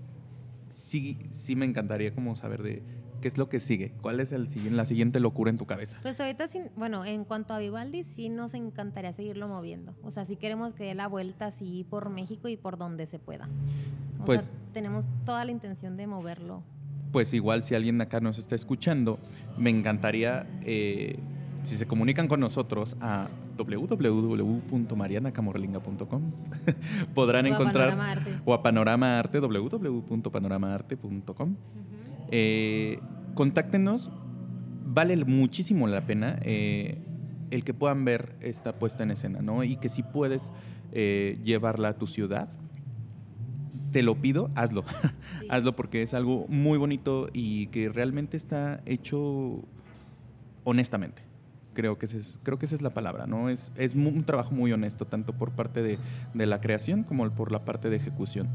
[0.70, 2.84] Sí, sí me encantaría como saber de
[3.22, 3.92] qué es lo que sigue.
[4.02, 5.98] ¿Cuál es el, la siguiente locura en tu cabeza?
[6.02, 9.94] Pues ahorita, sí, bueno, en cuanto a Vivaldi, sí nos encantaría seguirlo moviendo.
[10.04, 13.20] O sea, sí queremos que dé la vuelta así por México y por donde se
[13.20, 13.50] pueda.
[14.22, 16.64] O Pues- sea, tenemos toda la intención de moverlo.
[17.12, 19.20] Pues igual si alguien acá nos está escuchando,
[19.58, 21.18] me encantaría eh,
[21.64, 23.28] si se comunican con nosotros a
[23.65, 26.22] www.marianacamorlinga.com
[27.13, 31.56] podrán O a encontrar Panorama o a Panorama Arte www.panoramaarte.com
[32.32, 33.00] Eh,
[33.34, 34.12] contáctenos,
[34.86, 37.00] vale muchísimo la pena eh,
[37.52, 39.63] el que puedan ver esta puesta en escena, ¿no?
[39.63, 40.52] Y que si puedes
[40.91, 42.50] eh, llevarla a tu ciudad,
[43.91, 44.84] te lo pido, hazlo.
[44.84, 45.08] Sí.
[45.50, 49.63] hazlo porque es algo muy bonito y que realmente está hecho
[50.63, 51.24] honestamente.
[51.80, 53.48] Creo que, ese es, creo que esa es la palabra, ¿no?
[53.48, 55.98] Es, es un trabajo muy honesto, tanto por parte de,
[56.34, 58.50] de la creación como por la parte de ejecución.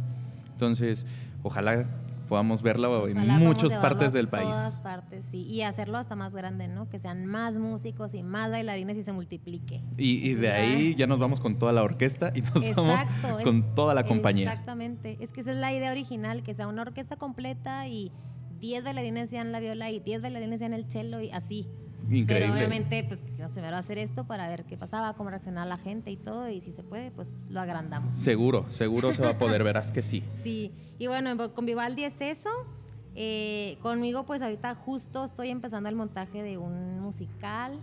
[0.52, 1.06] Entonces,
[1.42, 1.86] ojalá
[2.28, 4.50] podamos verlo en Ojalá muchas podamos partes del país.
[4.50, 5.42] todas partes, sí.
[5.46, 6.88] Y hacerlo hasta más grande, ¿no?
[6.90, 9.82] Que sean más músicos y más bailarines y se multiplique.
[9.96, 13.38] Y, y de ahí ya nos vamos con toda la orquesta y nos Exacto, vamos
[13.40, 14.50] es- con toda la compañía.
[14.50, 15.16] Exactamente.
[15.20, 18.12] Es que esa es la idea original, que sea una orquesta completa y
[18.60, 21.68] 10 bailarines sean la viola y 10 bailarines sean el cello y así.
[22.10, 22.26] Increíble.
[22.26, 26.10] Pero obviamente, pues quisimos primero hacer esto para ver qué pasaba, cómo reaccionaba la gente
[26.10, 26.48] y todo.
[26.48, 28.16] Y si se puede, pues lo agrandamos.
[28.16, 30.22] Seguro, seguro se va a poder, verás que sí.
[30.42, 32.50] Sí, y bueno, con Vivaldi es eso.
[33.16, 37.78] Eh, conmigo, pues ahorita justo estoy empezando el montaje de un musical.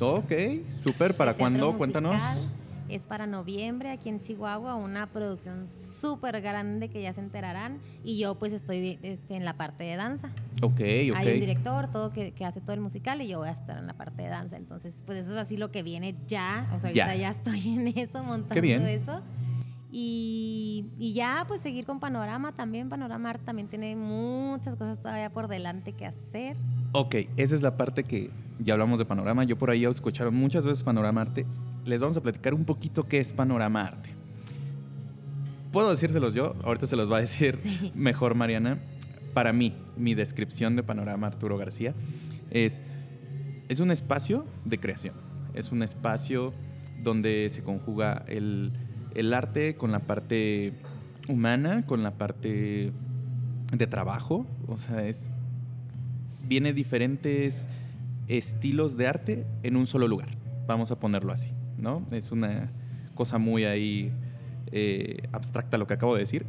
[0.00, 0.32] Ok,
[0.72, 1.16] súper.
[1.16, 1.76] ¿Para cuándo?
[1.76, 2.46] Cuéntanos.
[2.88, 5.66] Es para noviembre aquí en Chihuahua, una producción
[6.04, 7.78] súper grande que ya se enterarán.
[8.02, 10.28] Y yo pues estoy este, en la parte de danza.
[10.62, 11.24] Ok, Hay un ok.
[11.40, 13.94] director, todo que, que hace todo el musical y yo voy a estar en la
[13.94, 14.56] parte de danza.
[14.56, 16.66] Entonces, pues eso es así lo que viene ya.
[16.74, 17.16] O sea, ahorita Ya.
[17.16, 18.82] ya, estoy en eso, montando bien.
[18.86, 19.20] eso.
[19.96, 22.88] Y, y ya, pues seguir con Panorama también.
[22.88, 26.56] Panorama Art también tiene muchas cosas todavía por delante que hacer.
[26.92, 29.44] Ok, esa es la parte que ya hablamos de Panorama.
[29.44, 31.46] Yo por ahí escucharon muchas veces Panorama Arte.
[31.84, 34.10] Les vamos a platicar un poquito qué es Panorama Arte.
[35.74, 37.90] Puedo decírselos yo, ahorita se los va a decir Sí.
[37.96, 38.78] mejor Mariana.
[39.32, 41.94] Para mí, mi descripción de Panorama Arturo García
[42.52, 42.80] es,
[43.68, 45.16] es un espacio de creación.
[45.52, 46.54] Es un espacio
[47.02, 48.70] donde se conjuga el,
[49.16, 50.74] el arte con la parte
[51.28, 52.92] humana, con la parte
[53.72, 54.46] de trabajo.
[54.68, 55.24] O sea, es,
[56.46, 57.66] viene diferentes
[58.28, 60.28] estilos de arte en un solo lugar.
[60.68, 62.06] Vamos a ponerlo así, ¿no?
[62.12, 62.70] Es una
[63.16, 64.12] cosa muy ahí
[64.72, 66.46] eh, abstracta lo que acabo de decir.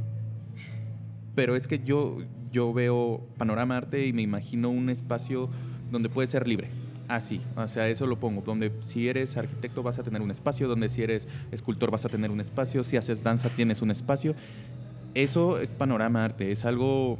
[1.35, 2.19] Pero es que yo,
[2.51, 5.49] yo veo Panorama Arte y me imagino un espacio
[5.91, 6.69] donde puede ser libre.
[7.07, 8.41] Así, o sea, eso lo pongo.
[8.41, 12.09] Donde si eres arquitecto vas a tener un espacio, donde si eres escultor vas a
[12.09, 14.35] tener un espacio, si haces danza tienes un espacio.
[15.13, 17.19] Eso es Panorama Arte, es algo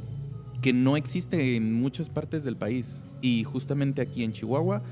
[0.60, 3.02] que no existe en muchas partes del país.
[3.20, 4.82] Y justamente aquí en Chihuahua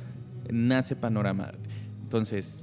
[0.51, 1.69] nace Panorama Arte.
[2.03, 2.63] Entonces,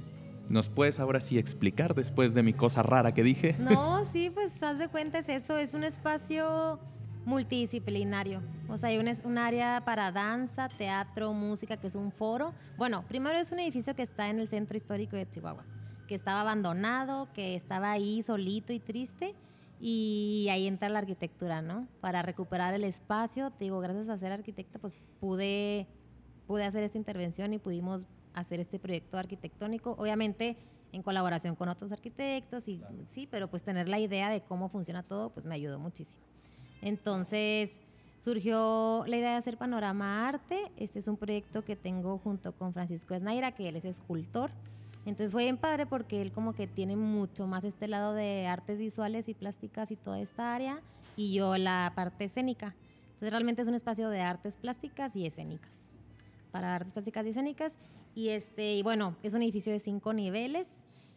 [0.52, 3.56] ¿nos puedes ahora sí explicar después de mi cosa rara que dije?
[3.72, 6.78] No, sí, pues haz de cuenta es eso, es un espacio
[7.24, 8.42] multidisciplinario.
[8.68, 12.52] O sea, hay un, área para danza, teatro, música, que es un foro.
[12.76, 15.64] Bueno, primero es un edificio que está en el centro histórico de Chihuahua,
[16.06, 19.34] que estaba abandonado, que estaba ahí solito y triste.
[19.80, 21.88] Y ahí entra la arquitectura, ¿no?
[22.00, 23.50] Para recuperar el espacio.
[23.50, 25.86] Te digo, gracias a ser arquitecta, pues pude,
[26.46, 29.94] pude hacer esta intervención y pudimos hacer este proyecto arquitectónico.
[29.98, 30.56] Obviamente
[30.92, 35.02] en colaboración con otros arquitectos y sí, pero pues tener la idea de cómo funciona
[35.02, 36.22] todo, pues me ayudó muchísimo.
[36.82, 37.80] Entonces
[38.20, 40.70] surgió la idea de hacer Panorama Arte.
[40.76, 44.50] Este es un proyecto que tengo junto con Francisco Esnaira, que él es escultor.
[45.04, 48.78] Entonces fue bien padre porque él como que tiene mucho más este lado de artes
[48.78, 50.80] visuales y plásticas y toda esta área
[51.16, 52.74] y yo la parte escénica.
[53.14, 55.88] Entonces realmente es un espacio de artes plásticas y escénicas.
[56.50, 57.76] Para artes plásticas y escénicas.
[58.14, 60.68] Y este, y bueno, es un edificio de cinco niveles.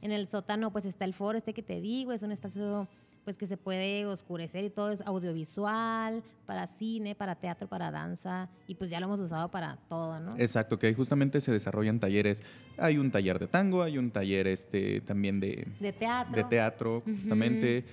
[0.02, 2.88] En el sótano pues está el foro este que te digo, es un espacio
[3.24, 8.50] pues que se puede oscurecer y todo es audiovisual, para cine, para teatro, para danza
[8.68, 10.38] y pues ya lo hemos usado para todo, ¿no?
[10.38, 12.44] Exacto, que ahí justamente se desarrollan talleres.
[12.78, 16.36] Hay un taller de tango, hay un taller este, también de, de teatro.
[16.36, 17.84] de teatro, justamente.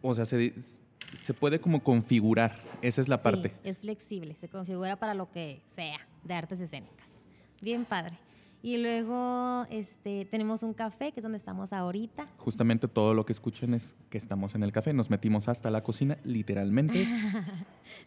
[0.00, 0.52] O sea, se,
[1.14, 2.60] se puede como configurar.
[2.82, 3.52] Esa es la Sí, parte.
[3.62, 7.06] es flexible, se configura para lo que sea de artes escénicas.
[7.60, 8.18] Bien padre.
[8.62, 12.28] Y luego este, tenemos un café, que es donde estamos ahorita.
[12.38, 14.92] Justamente todo lo que escuchen es que estamos en el café.
[14.92, 17.04] Nos metimos hasta la cocina, literalmente.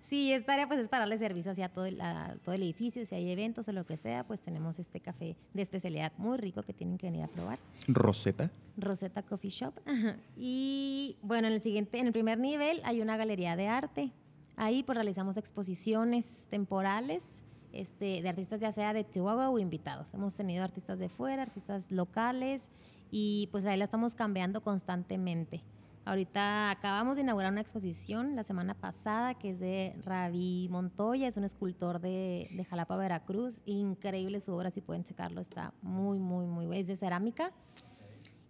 [0.02, 3.06] Sí, esta área pues es para darle servicio hacia todo el, a todo el edificio,
[3.06, 6.64] si hay eventos o lo que sea, pues tenemos este café de especialidad muy rico
[6.64, 7.60] que tienen que venir a probar.
[7.88, 8.50] Rosetta.
[8.78, 9.74] Rosetta Coffee Shop.
[10.38, 14.12] Y bueno, en el siguiente, en el primer nivel hay una galería de arte.
[14.56, 17.44] Ahí pues realizamos exposiciones temporales
[17.76, 20.14] este, de artistas ya sea de Chihuahua o invitados.
[20.14, 22.70] Hemos tenido artistas de fuera, artistas locales
[23.12, 25.64] y pues ahí la estamos cambiando constantemente.
[26.06, 31.36] Ahorita acabamos de inaugurar una exposición la semana pasada que es de Ravi Montoya, es
[31.36, 33.60] un escultor de, Jalapa, Veracruz.
[33.66, 36.78] Increíble su obra, si pueden checarlo, está muy, muy, muy.
[36.78, 37.52] Es de cerámica.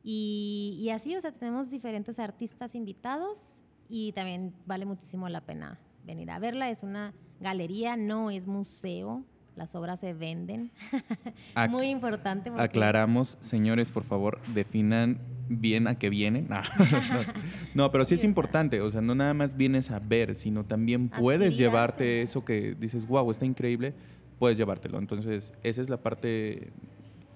[0.03, 5.79] Y, y así, o sea, tenemos diferentes artistas invitados y también vale muchísimo la pena
[6.05, 6.69] venir a verla.
[6.69, 9.23] Es una galería, no es museo.
[9.55, 10.69] Las obras se venden.
[11.55, 12.49] Ac- Muy importante.
[12.49, 15.17] porque- Aclaramos, señores, por favor, definan
[15.47, 16.47] bien a qué vienen.
[16.49, 17.33] No, no,
[17.73, 18.81] no, pero sí es importante.
[18.81, 22.21] O sea, no nada más vienes a ver, sino también puedes Adquirir llevarte arte.
[22.23, 23.93] eso que dices, wow, está increíble,
[24.39, 24.97] puedes llevártelo.
[24.97, 26.73] Entonces, esa es la parte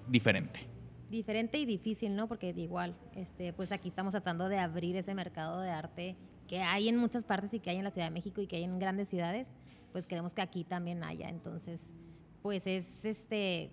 [0.08, 0.60] diferente.
[1.10, 2.28] diferente y difícil, ¿no?
[2.28, 6.88] Porque igual, este, pues aquí estamos tratando de abrir ese mercado de arte que hay
[6.88, 8.78] en muchas partes y que hay en la Ciudad de México y que hay en
[8.78, 9.54] grandes ciudades,
[9.92, 11.28] pues queremos que aquí también haya.
[11.28, 11.80] Entonces,
[12.42, 13.70] pues es este,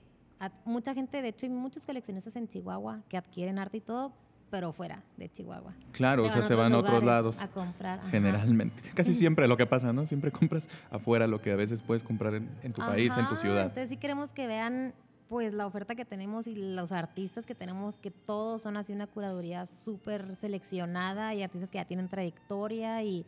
[0.65, 4.13] mucha gente, de hecho hay muchos coleccionistas en Chihuahua que adquieren arte y todo,
[4.49, 5.73] pero fuera de Chihuahua.
[5.91, 7.39] Claro, o sea, se van a otros lados.
[7.41, 8.01] A comprar.
[8.09, 8.81] Generalmente.
[8.95, 10.05] Casi siempre lo que pasa, ¿no?
[10.05, 13.63] Siempre compras afuera lo que a veces puedes comprar en, tu país, en tu ciudad.
[13.63, 14.93] Entonces sí queremos que vean
[15.27, 19.07] pues la oferta que tenemos y los artistas que tenemos, que todos son así una
[19.07, 23.25] curaduría súper seleccionada y artistas que ya tienen trayectoria y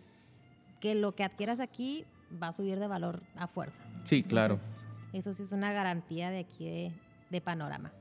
[0.80, 2.06] que lo que adquieras aquí
[2.42, 3.82] va a subir de valor a fuerza.
[4.04, 4.60] Sí, claro.
[5.14, 6.94] eso sí es una garantía de aquí
[7.30, 7.92] de, panorama.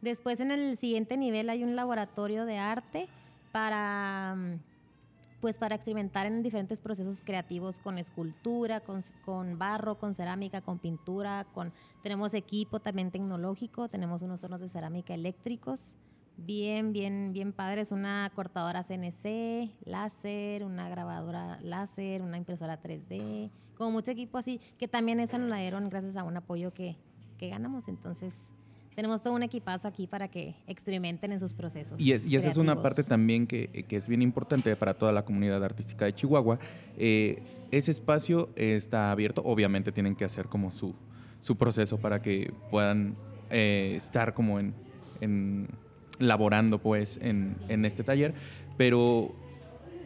[0.00, 3.08] Después en el siguiente nivel hay un laboratorio de arte
[3.52, 4.36] para
[5.40, 11.46] pues para experimentar en diferentes procesos creativos con escultura, con, barro, con cerámica, con pintura,
[11.54, 15.94] con tenemos equipo también tecnológico, tenemos unos hornos de cerámica eléctricos,
[16.46, 23.92] bien, bien, bien padres, una cortadora CNC, láser, una grabadora láser, una impresora 3D, como
[23.92, 26.96] mucho equipo así, que también esa nos la dieron gracias a un apoyo que,
[27.38, 28.34] que ganamos, entonces
[28.94, 31.98] tenemos todo un equipazo aquí para que experimenten en sus procesos.
[32.00, 36.04] Y, esa es una parte también que, es bien importante para toda la comunidad artística
[36.04, 36.58] de Chihuahua.
[36.98, 40.94] Eh, ese espacio está abierto, obviamente tienen que hacer como su,
[41.38, 43.16] su proceso para que puedan
[43.48, 44.74] eh, estar como en,
[45.20, 45.68] en
[46.20, 48.34] laborando pues en, en este taller,
[48.76, 49.34] pero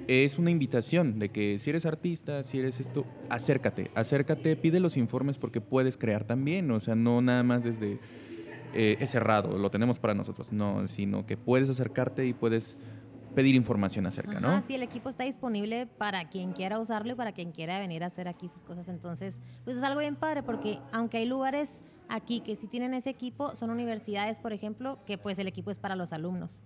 [0.09, 4.97] es una invitación de que si eres artista, si eres esto, acércate, acércate, pide los
[4.97, 7.99] informes porque puedes crear también, o sea, no nada más desde
[8.75, 12.77] eh, es cerrado, lo tenemos para nosotros, no, sino que puedes acercarte y puedes
[13.35, 14.63] pedir información acerca, ¿no?
[14.63, 18.07] Sí, el equipo está disponible para quien quiera usarlo y para quien quiera venir a
[18.07, 18.89] hacer aquí sus cosas.
[18.89, 23.11] Entonces, pues es algo bien padre porque aunque hay lugares aquí que sí tienen ese
[23.11, 26.65] equipo, son universidades, por ejemplo, que pues el equipo es para los alumnos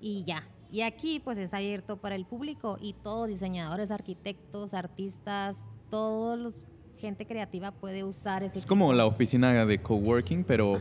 [0.00, 0.48] y ya.
[0.70, 6.60] Y aquí pues es abierto para el público y todos diseñadores, arquitectos, artistas, todos los
[6.98, 8.58] gente creativa puede usar ese.
[8.58, 10.78] Es como la oficina de coworking, pero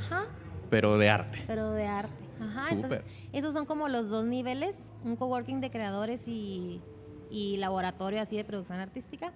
[0.70, 1.44] pero de arte.
[1.48, 2.24] Pero de arte.
[2.40, 6.82] Ajá, entonces esos son como los dos niveles, un coworking de creadores y,
[7.30, 9.34] y laboratorio así de producción artística.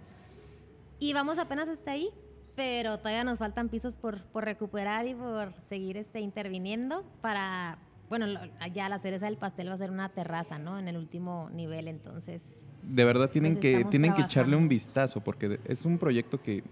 [0.99, 2.10] Y vamos apenas hasta ahí,
[2.55, 7.77] pero todavía nos faltan pisos por, por recuperar y por seguir este, interviniendo para,
[8.09, 8.25] bueno,
[8.73, 10.79] ya la cereza del pastel va a ser una terraza, ¿no?
[10.79, 12.41] En el último nivel, entonces...
[12.83, 16.63] De verdad tienen, pues, que, tienen que echarle un vistazo porque es un proyecto que,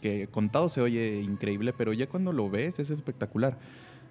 [0.00, 3.56] que contado se oye increíble, pero ya cuando lo ves es espectacular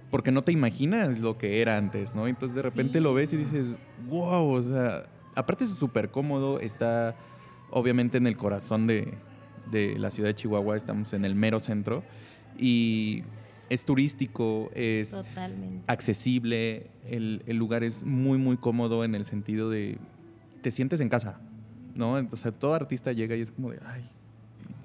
[0.09, 2.27] porque no te imaginas lo que era antes, ¿no?
[2.27, 5.03] Entonces de repente lo ves y dices, wow, o sea,
[5.35, 7.15] aparte es súper cómodo, está
[7.69, 9.13] obviamente en el corazón de,
[9.71, 12.03] la ciudad de Chihuahua, estamos en el mero centro
[12.57, 13.23] y
[13.69, 15.15] es turístico, es
[15.87, 19.97] accesible, el, el, lugar es muy, muy cómodo en el sentido de
[20.61, 21.39] te sientes en casa,
[21.95, 22.17] ¿no?
[22.17, 24.09] Entonces todo artista llega y es como de, ay,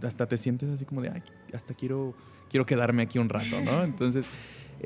[0.02, 2.14] hasta te sientes así como de, ay, hasta quiero,
[2.50, 3.84] quiero quedarme aquí un rato, ¿no?
[3.84, 4.26] Entonces...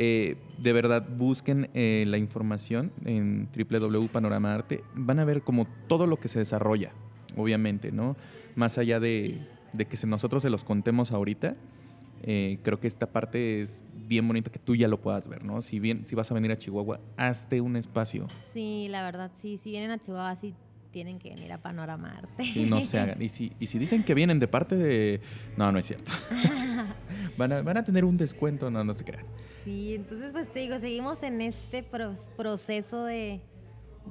[0.01, 4.85] Eh, de verdad, busquen eh, la información en www.panorama arte.
[4.95, 6.93] Van a ver como todo lo que se desarrolla,
[7.37, 8.17] obviamente, ¿no?
[8.55, 9.39] Más allá de,
[9.77, 11.57] que nosotros se los contemos ahorita,
[12.23, 15.63] eh, creo que esta parte es bien bonita que tú ya lo puedas ver, ¿no?
[15.63, 18.27] Si bien, si vas a venir a Chihuahua, hazte un espacio.
[18.53, 19.59] Sí, la verdad, sí.
[19.63, 20.55] Si vienen a Chihuahua, sí
[20.91, 22.43] tienen que venir a Panorama Arte.
[22.43, 23.21] Y no se hagan.
[23.23, 25.21] Y si, y si dicen que vienen de parte de...
[25.57, 26.13] No, no es cierto.
[27.39, 29.25] van, a, van a tener un descuento, no, no se crean.
[29.65, 31.85] Sí, entonces pues te digo, seguimos en este
[32.37, 33.41] proceso de,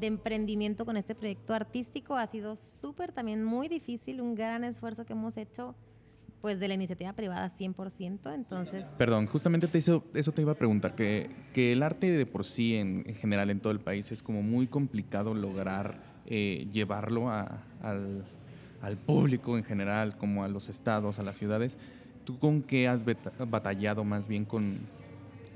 [0.02, 2.16] emprendimiento con este proyecto artístico.
[2.16, 5.76] Ha sido súper también muy difícil, un gran esfuerzo que hemos hecho
[6.42, 8.86] pues de la iniciativa privada 100%, entonces...
[8.98, 12.46] Perdón, justamente te hizo, eso te iba a preguntar, que, que el arte de por
[12.46, 18.24] sí en, general en todo el país es como muy complicado lograr eh, llevarlo al,
[18.82, 21.78] al, público en general, como a los estados, a las ciudades.
[22.24, 23.04] ¿Tú con qué has
[23.40, 24.80] batallado más bien con,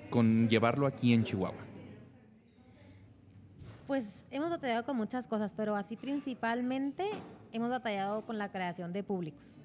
[0.10, 1.71] con llevarlo aquí en Chihuahua?
[3.92, 7.10] Pues hemos batallado con muchas cosas, pero así principalmente
[7.52, 9.58] hemos batallado con la creación de públicos.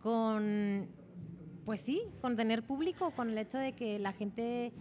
[0.00, 0.86] Con,
[1.64, 4.72] pues sí, con tener público, con el hecho de que la gente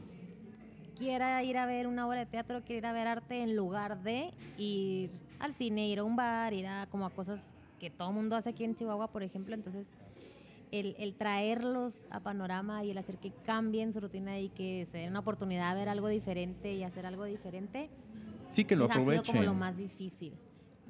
[0.95, 4.03] quiera ir a ver una obra de teatro, quiera ir a ver arte en lugar
[4.03, 5.09] de ir
[5.39, 7.39] al cine, ir a un bar, ir a como a cosas
[7.80, 9.55] que todo el mundo hace aquí en Chihuahua, por ejemplo.
[9.55, 9.88] Entonces,
[10.72, 15.09] el, traerlos a Panorama y el hacer que cambien su rutina y que se den
[15.09, 17.89] una oportunidad de ver algo diferente y hacer algo diferente.
[18.48, 19.20] Sí, que lo aprovechen.
[19.20, 20.34] Ha sido como lo más difícil.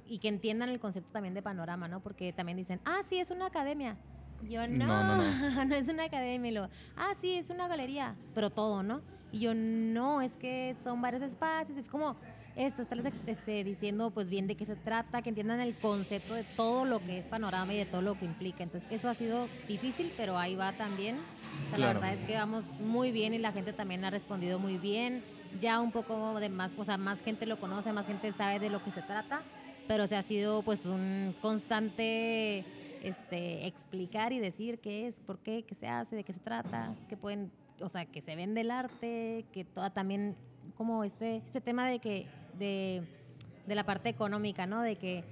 [0.08, 2.00] Y que entiendan el concepto también de Panorama, ¿no?
[2.02, 3.98] Porque también dicen, ah, sí, es una academia.
[4.44, 5.76] Yo no, no, no, no.
[5.76, 6.52] es una academia.
[6.52, 9.02] lo, ah, sí, es una galería, pero todo, ¿no?
[9.32, 12.16] Y yo no, es que son varios espacios, es como
[12.56, 16.44] esto, estarles este, diciendo pues bien de qué se trata, que entiendan el concepto de
[16.44, 18.64] todo lo que es panorama y de todo lo que implica.
[18.64, 21.18] Entonces, eso ha sido difícil, pero ahí va también.
[21.18, 24.60] O sea, La verdad es que vamos muy bien y la gente también ha respondido
[24.60, 25.24] muy bien.
[25.60, 28.70] Ya un poco de más, o sea, más gente lo conoce, más gente sabe de
[28.70, 29.44] lo que se trata,
[29.88, 32.66] pero se ha sido pues un constante
[33.04, 36.96] este, explicar y decir qué es, por qué, qué se hace, de qué se trata,
[37.08, 40.36] que pueden, o sea, que se vende el arte, que toda también
[40.76, 42.28] como este, este tema de que
[42.58, 43.04] de,
[43.68, 44.82] de, la parte económica, ¿no?
[44.82, 45.24] De que,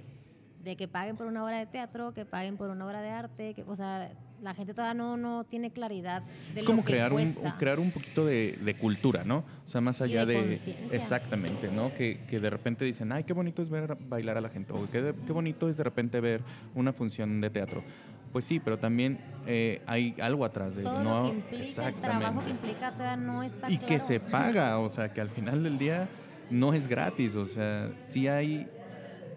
[0.62, 3.54] de que paguen por una obra de teatro, que paguen por una obra de arte,
[3.54, 4.12] que, o sea,
[4.44, 6.22] la gente todavía no, no tiene claridad.
[6.52, 9.38] De es como lo crear, un, crear un poquito de, de, cultura, ¿no?
[9.38, 10.76] O sea, más allá de, de...
[10.92, 11.92] Exactamente, ¿no?
[11.94, 14.88] Que, que, de repente dicen, ay, qué bonito es ver bailar a la gente, o
[14.90, 16.42] qué, qué bonito es de repente ver
[16.74, 17.82] una función de teatro.
[18.34, 21.22] Pues sí, pero también eh, hay algo atrás de Todo ¿no?
[21.22, 22.06] Lo que implica, Exactamente.
[22.08, 23.86] El trabajo que implica todavía no está Y claro.
[23.86, 26.08] que se paga, o sea, que al final del día
[26.50, 28.68] no es gratis, o sea, sí hay,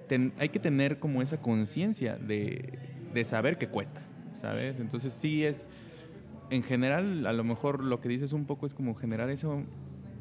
[0.08, 2.80] ten, hay que tener como esa conciencia de,
[3.14, 4.02] de, saber que cuesta,
[4.40, 4.80] ¿sabes?
[4.80, 5.68] Entonces sí es,
[6.50, 9.64] en general, a lo mejor lo que dices un poco es como generar eso,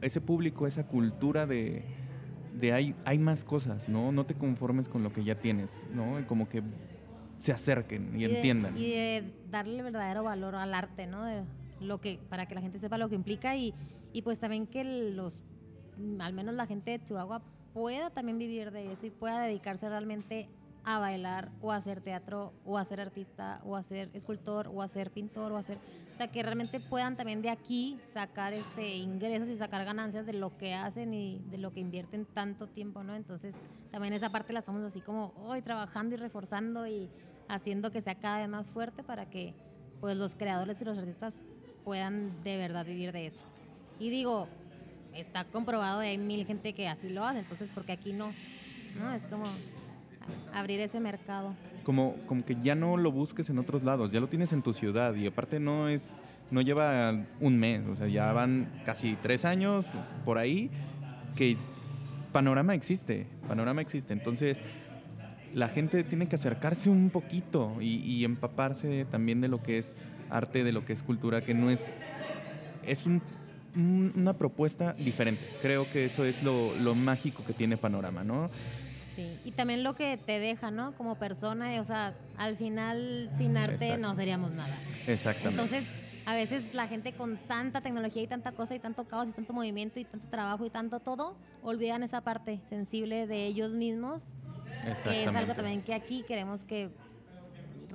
[0.00, 1.84] ese público, esa cultura de,
[2.58, 4.12] de hay, hay más cosas, ¿no?
[4.12, 6.26] No te conformes con lo que ya tienes, ¿no?
[6.26, 6.62] Como que
[7.38, 8.76] se acerquen y, y entiendan.
[8.76, 11.24] Y de darle verdadero valor al arte, ¿no?
[11.24, 11.42] De
[11.80, 13.74] lo que, para que la gente sepa lo que implica y,
[14.12, 15.40] y pues también que los,
[16.18, 17.42] al menos la gente de Chihuahua
[17.74, 20.48] pueda también vivir de eso y pueda dedicarse realmente
[20.86, 24.82] a bailar o a hacer teatro o a ser artista o a ser escultor o
[24.82, 25.78] a ser pintor o a ser...
[26.14, 30.32] O sea, que realmente puedan también de aquí sacar este ingresos y sacar ganancias de
[30.32, 33.16] lo que hacen y de lo que invierten tanto tiempo, ¿no?
[33.16, 33.56] Entonces,
[33.90, 37.10] también esa parte la estamos así como hoy trabajando y reforzando y
[37.48, 39.54] haciendo que sea cada vez más fuerte para que
[40.00, 41.34] pues los creadores y los artistas
[41.84, 43.44] puedan de verdad vivir de eso.
[43.98, 44.46] Y digo,
[45.14, 48.32] está comprobado y hay mil gente que así lo hace, entonces porque aquí no,
[48.98, 49.12] ¿no?
[49.12, 49.46] Es como
[50.52, 51.54] abrir ese mercado.
[51.84, 54.72] Como, como que ya no lo busques en otros lados, ya lo tienes en tu
[54.72, 56.20] ciudad y aparte no es,
[56.50, 59.92] no lleva un mes, o sea, ya van casi tres años
[60.24, 60.70] por ahí
[61.36, 61.56] que
[62.32, 64.62] Panorama existe, Panorama existe, entonces
[65.54, 69.96] la gente tiene que acercarse un poquito y, y empaparse también de lo que es
[70.28, 71.94] arte, de lo que es cultura, que no es,
[72.84, 73.22] es un
[73.76, 75.42] una propuesta diferente.
[75.60, 78.50] Creo que eso es lo, lo, mágico que tiene Panorama, ¿no?
[79.16, 80.94] Sí, y también lo que te deja, ¿no?
[80.94, 83.98] Como persona, o sea, al final sin arte Exacto.
[83.98, 84.78] no seríamos nada.
[85.06, 85.62] Exactamente.
[85.62, 85.84] Entonces,
[86.26, 89.52] a veces la gente con tanta tecnología y tanta cosa y tanto caos y tanto
[89.52, 94.32] movimiento y tanto trabajo y tanto todo, olvidan esa parte sensible de ellos mismos,
[95.04, 96.90] que es algo también que aquí queremos que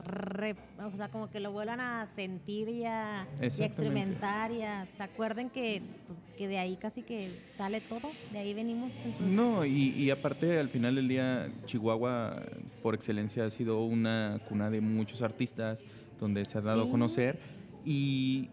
[0.04, 4.64] Re, o sea, como que lo vuelvan a sentir y a, y a experimentar y
[4.64, 8.94] a, se acuerden que, pues, que de ahí casi que sale todo, de ahí venimos.
[9.06, 9.28] Entonces.
[9.28, 12.42] No, y, y, aparte al final del día Chihuahua
[12.82, 15.84] por excelencia ha sido una cuna de muchos artistas
[16.20, 16.90] donde se ha dado sí.
[16.90, 17.40] a conocer
[17.86, 18.50] y,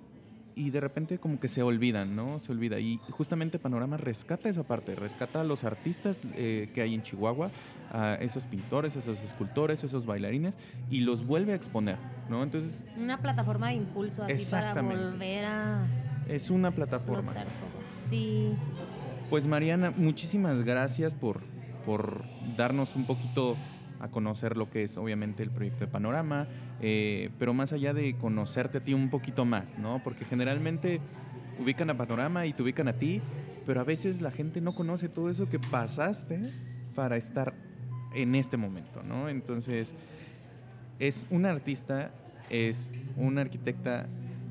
[0.58, 2.40] y de repente como que se olvidan, ¿no?
[2.40, 2.80] Se olvida.
[2.80, 7.50] Y justamente Panorama rescata esa parte, rescata a los artistas eh, que hay en Chihuahua,
[7.92, 10.56] a esos pintores, esos escultores, esos bailarines,
[10.90, 11.96] y los vuelve a exponer,
[12.28, 12.42] ¿no?
[12.42, 12.84] Entonces...
[12.96, 15.86] Una plataforma de impulso así para volver a...
[16.28, 17.34] Es una plataforma.
[18.10, 18.54] Sí.
[19.30, 21.40] Pues Mariana, muchísimas gracias por,
[21.84, 22.22] por
[22.56, 23.56] darnos un poquito
[24.00, 26.46] a conocer lo que es obviamente el proyecto de Panorama,
[26.80, 30.00] eh, pero más allá de conocerte a ti un poquito más, ¿no?
[30.04, 31.00] Porque generalmente
[31.58, 33.20] ubican a Panorama y te ubican a ti,
[33.66, 36.40] pero a veces la gente no conoce todo eso que pasaste
[36.94, 37.54] para estar
[38.14, 39.28] en este momento, ¿no?
[39.28, 39.94] Entonces,
[40.98, 42.10] es una artista,
[42.50, 44.06] es una arquitecta,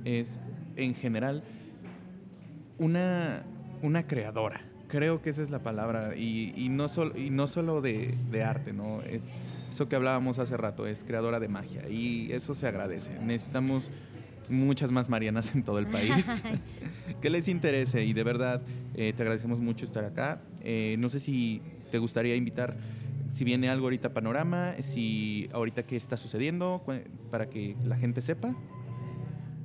[0.05, 0.39] es
[0.75, 1.43] en general
[2.80, 3.43] una,
[3.82, 4.61] una creadora.
[4.88, 8.43] Creo que esa es la palabra, y, y no, sol, y no solo de, de,
[8.43, 9.01] arte, ¿no?
[9.01, 9.34] Es
[9.69, 13.19] eso que hablábamos hace rato, es creadora de magia, y eso se agradece.
[13.19, 13.91] Necesitamos
[14.49, 16.25] muchas más Marianas en todo el país
[17.21, 18.61] que les interese, y de verdad
[18.95, 20.41] eh, te agradecemos mucho estar acá.
[20.61, 21.61] Eh, no sé si
[21.91, 22.78] te gustaría invitar,
[23.30, 26.84] si viene algo ahorita Panorama, si ahorita qué está sucediendo,
[27.30, 28.55] para que la gente sepa.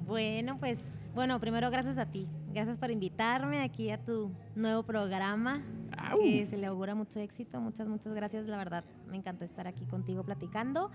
[0.05, 0.81] Bueno, pues,
[1.15, 2.27] bueno, primero gracias a ti.
[2.53, 5.63] Gracias por invitarme aquí a tu nuevo programa,
[5.97, 6.21] ¡Au!
[6.21, 7.59] que se le augura mucho éxito.
[7.63, 8.47] Muchas, muchas gracias.
[8.47, 10.91] La verdad, me encantó estar aquí contigo platicando.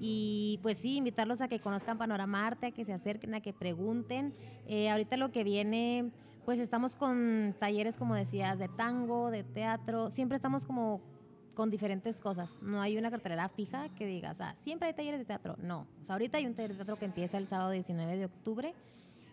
[0.00, 3.52] Y pues sí, invitarlos a que conozcan Panorama Arte, a que se acerquen, a que
[3.52, 4.34] pregunten.
[4.66, 6.10] Eh, ahorita lo que viene,
[6.44, 10.10] pues estamos con talleres, como decías, de tango, de teatro.
[10.10, 11.00] Siempre estamos como
[11.54, 12.60] con diferentes cosas.
[12.62, 15.54] No hay una cartelera fija que digas, ah, siempre hay talleres de teatro.
[15.62, 15.86] No.
[16.02, 18.74] O sea, ahorita hay un taller de teatro que empieza el sábado 19 de octubre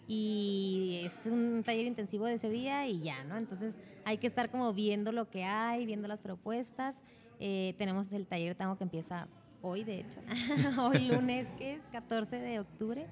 [0.07, 3.37] y es un taller intensivo de ese día y ya, ¿no?
[3.37, 3.75] Entonces
[4.05, 6.95] hay que estar como viendo lo que hay, viendo las propuestas.
[7.39, 9.27] Eh, tenemos el taller tango que empieza
[9.61, 10.19] hoy, de hecho,
[10.81, 13.07] hoy lunes, que es 14 de octubre.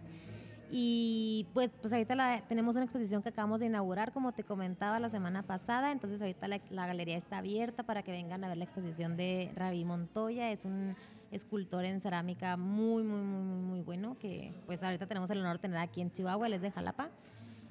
[0.73, 5.09] Y pues, pues ahorita tenemos una exposición que acabamos de inaugurar, como te comentaba la
[5.09, 5.91] semana pasada.
[5.91, 9.51] Entonces ahorita la, la, galería está abierta para que vengan a ver la exposición de
[9.53, 10.49] Ravi Montoya.
[10.49, 10.95] Es un
[11.31, 15.57] escultor en cerámica muy, muy, muy, muy, muy bueno, que pues ahorita tenemos el honor
[15.57, 17.09] de tener aquí en Chihuahua, él es de Jalapa.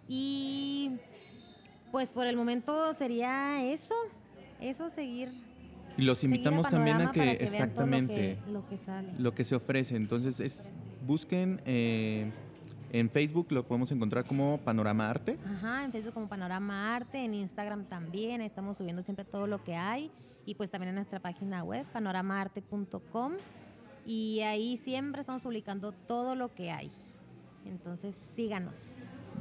[0.08, 0.92] Y
[1.92, 3.94] pues por el momento sería eso,
[4.60, 5.30] eso, seguir.
[5.96, 9.12] Y los invitamos también a que, exactamente lo que, sale.
[9.18, 9.96] lo que se ofrece.
[9.96, 10.72] Entonces es
[11.06, 12.30] busquen eh,
[12.92, 15.38] en Facebook lo podemos encontrar como Panorama Arte.
[15.44, 19.76] Ajá, en Facebook como Panorama Arte, en Instagram también, estamos subiendo siempre todo lo que
[19.76, 20.10] hay
[20.50, 23.34] y pues también en nuestra página web panoramaarte.com
[24.04, 26.90] y ahí siempre estamos publicando todo lo que hay.
[27.64, 28.96] Entonces síganos.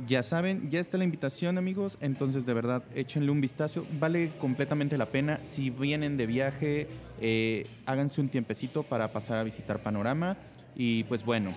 [0.06, 5.00] Ya saben, ya está la invitación amigos, entonces de verdad échenle un vistazo, vale completamente
[5.00, 5.40] la pena.
[5.44, 6.88] Si vienen de viaje,
[7.20, 10.38] eh, háganse un tiempecito para pasar a visitar Panorama.
[10.76, 11.56] Y pues bueno,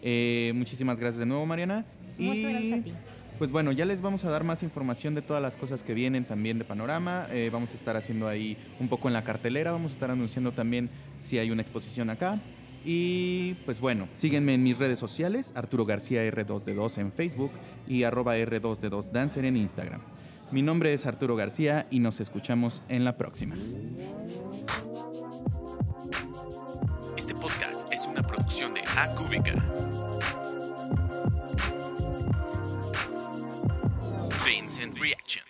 [0.00, 1.84] eh, muchísimas gracias de nuevo Mariana.
[2.16, 2.92] Muchas gracias a ti.
[3.38, 6.24] Pues bueno, ya les vamos a dar más información de todas las cosas que vienen
[6.24, 7.26] también de Panorama.
[7.30, 9.72] Eh, vamos a estar haciendo ahí un poco en la cartelera.
[9.72, 12.38] Vamos a estar anunciando también si hay una exposición acá.
[12.84, 17.50] Y pues bueno, síguenme en mis redes sociales, Arturo García R2D2 en Facebook
[17.88, 20.02] y arroba R2D2 Dancer en Instagram.
[20.52, 23.56] Mi nombre es Arturo García y nos escuchamos en la próxima.
[27.16, 29.14] Este podcast es una producción de A
[34.44, 35.42] Veins and Reaction.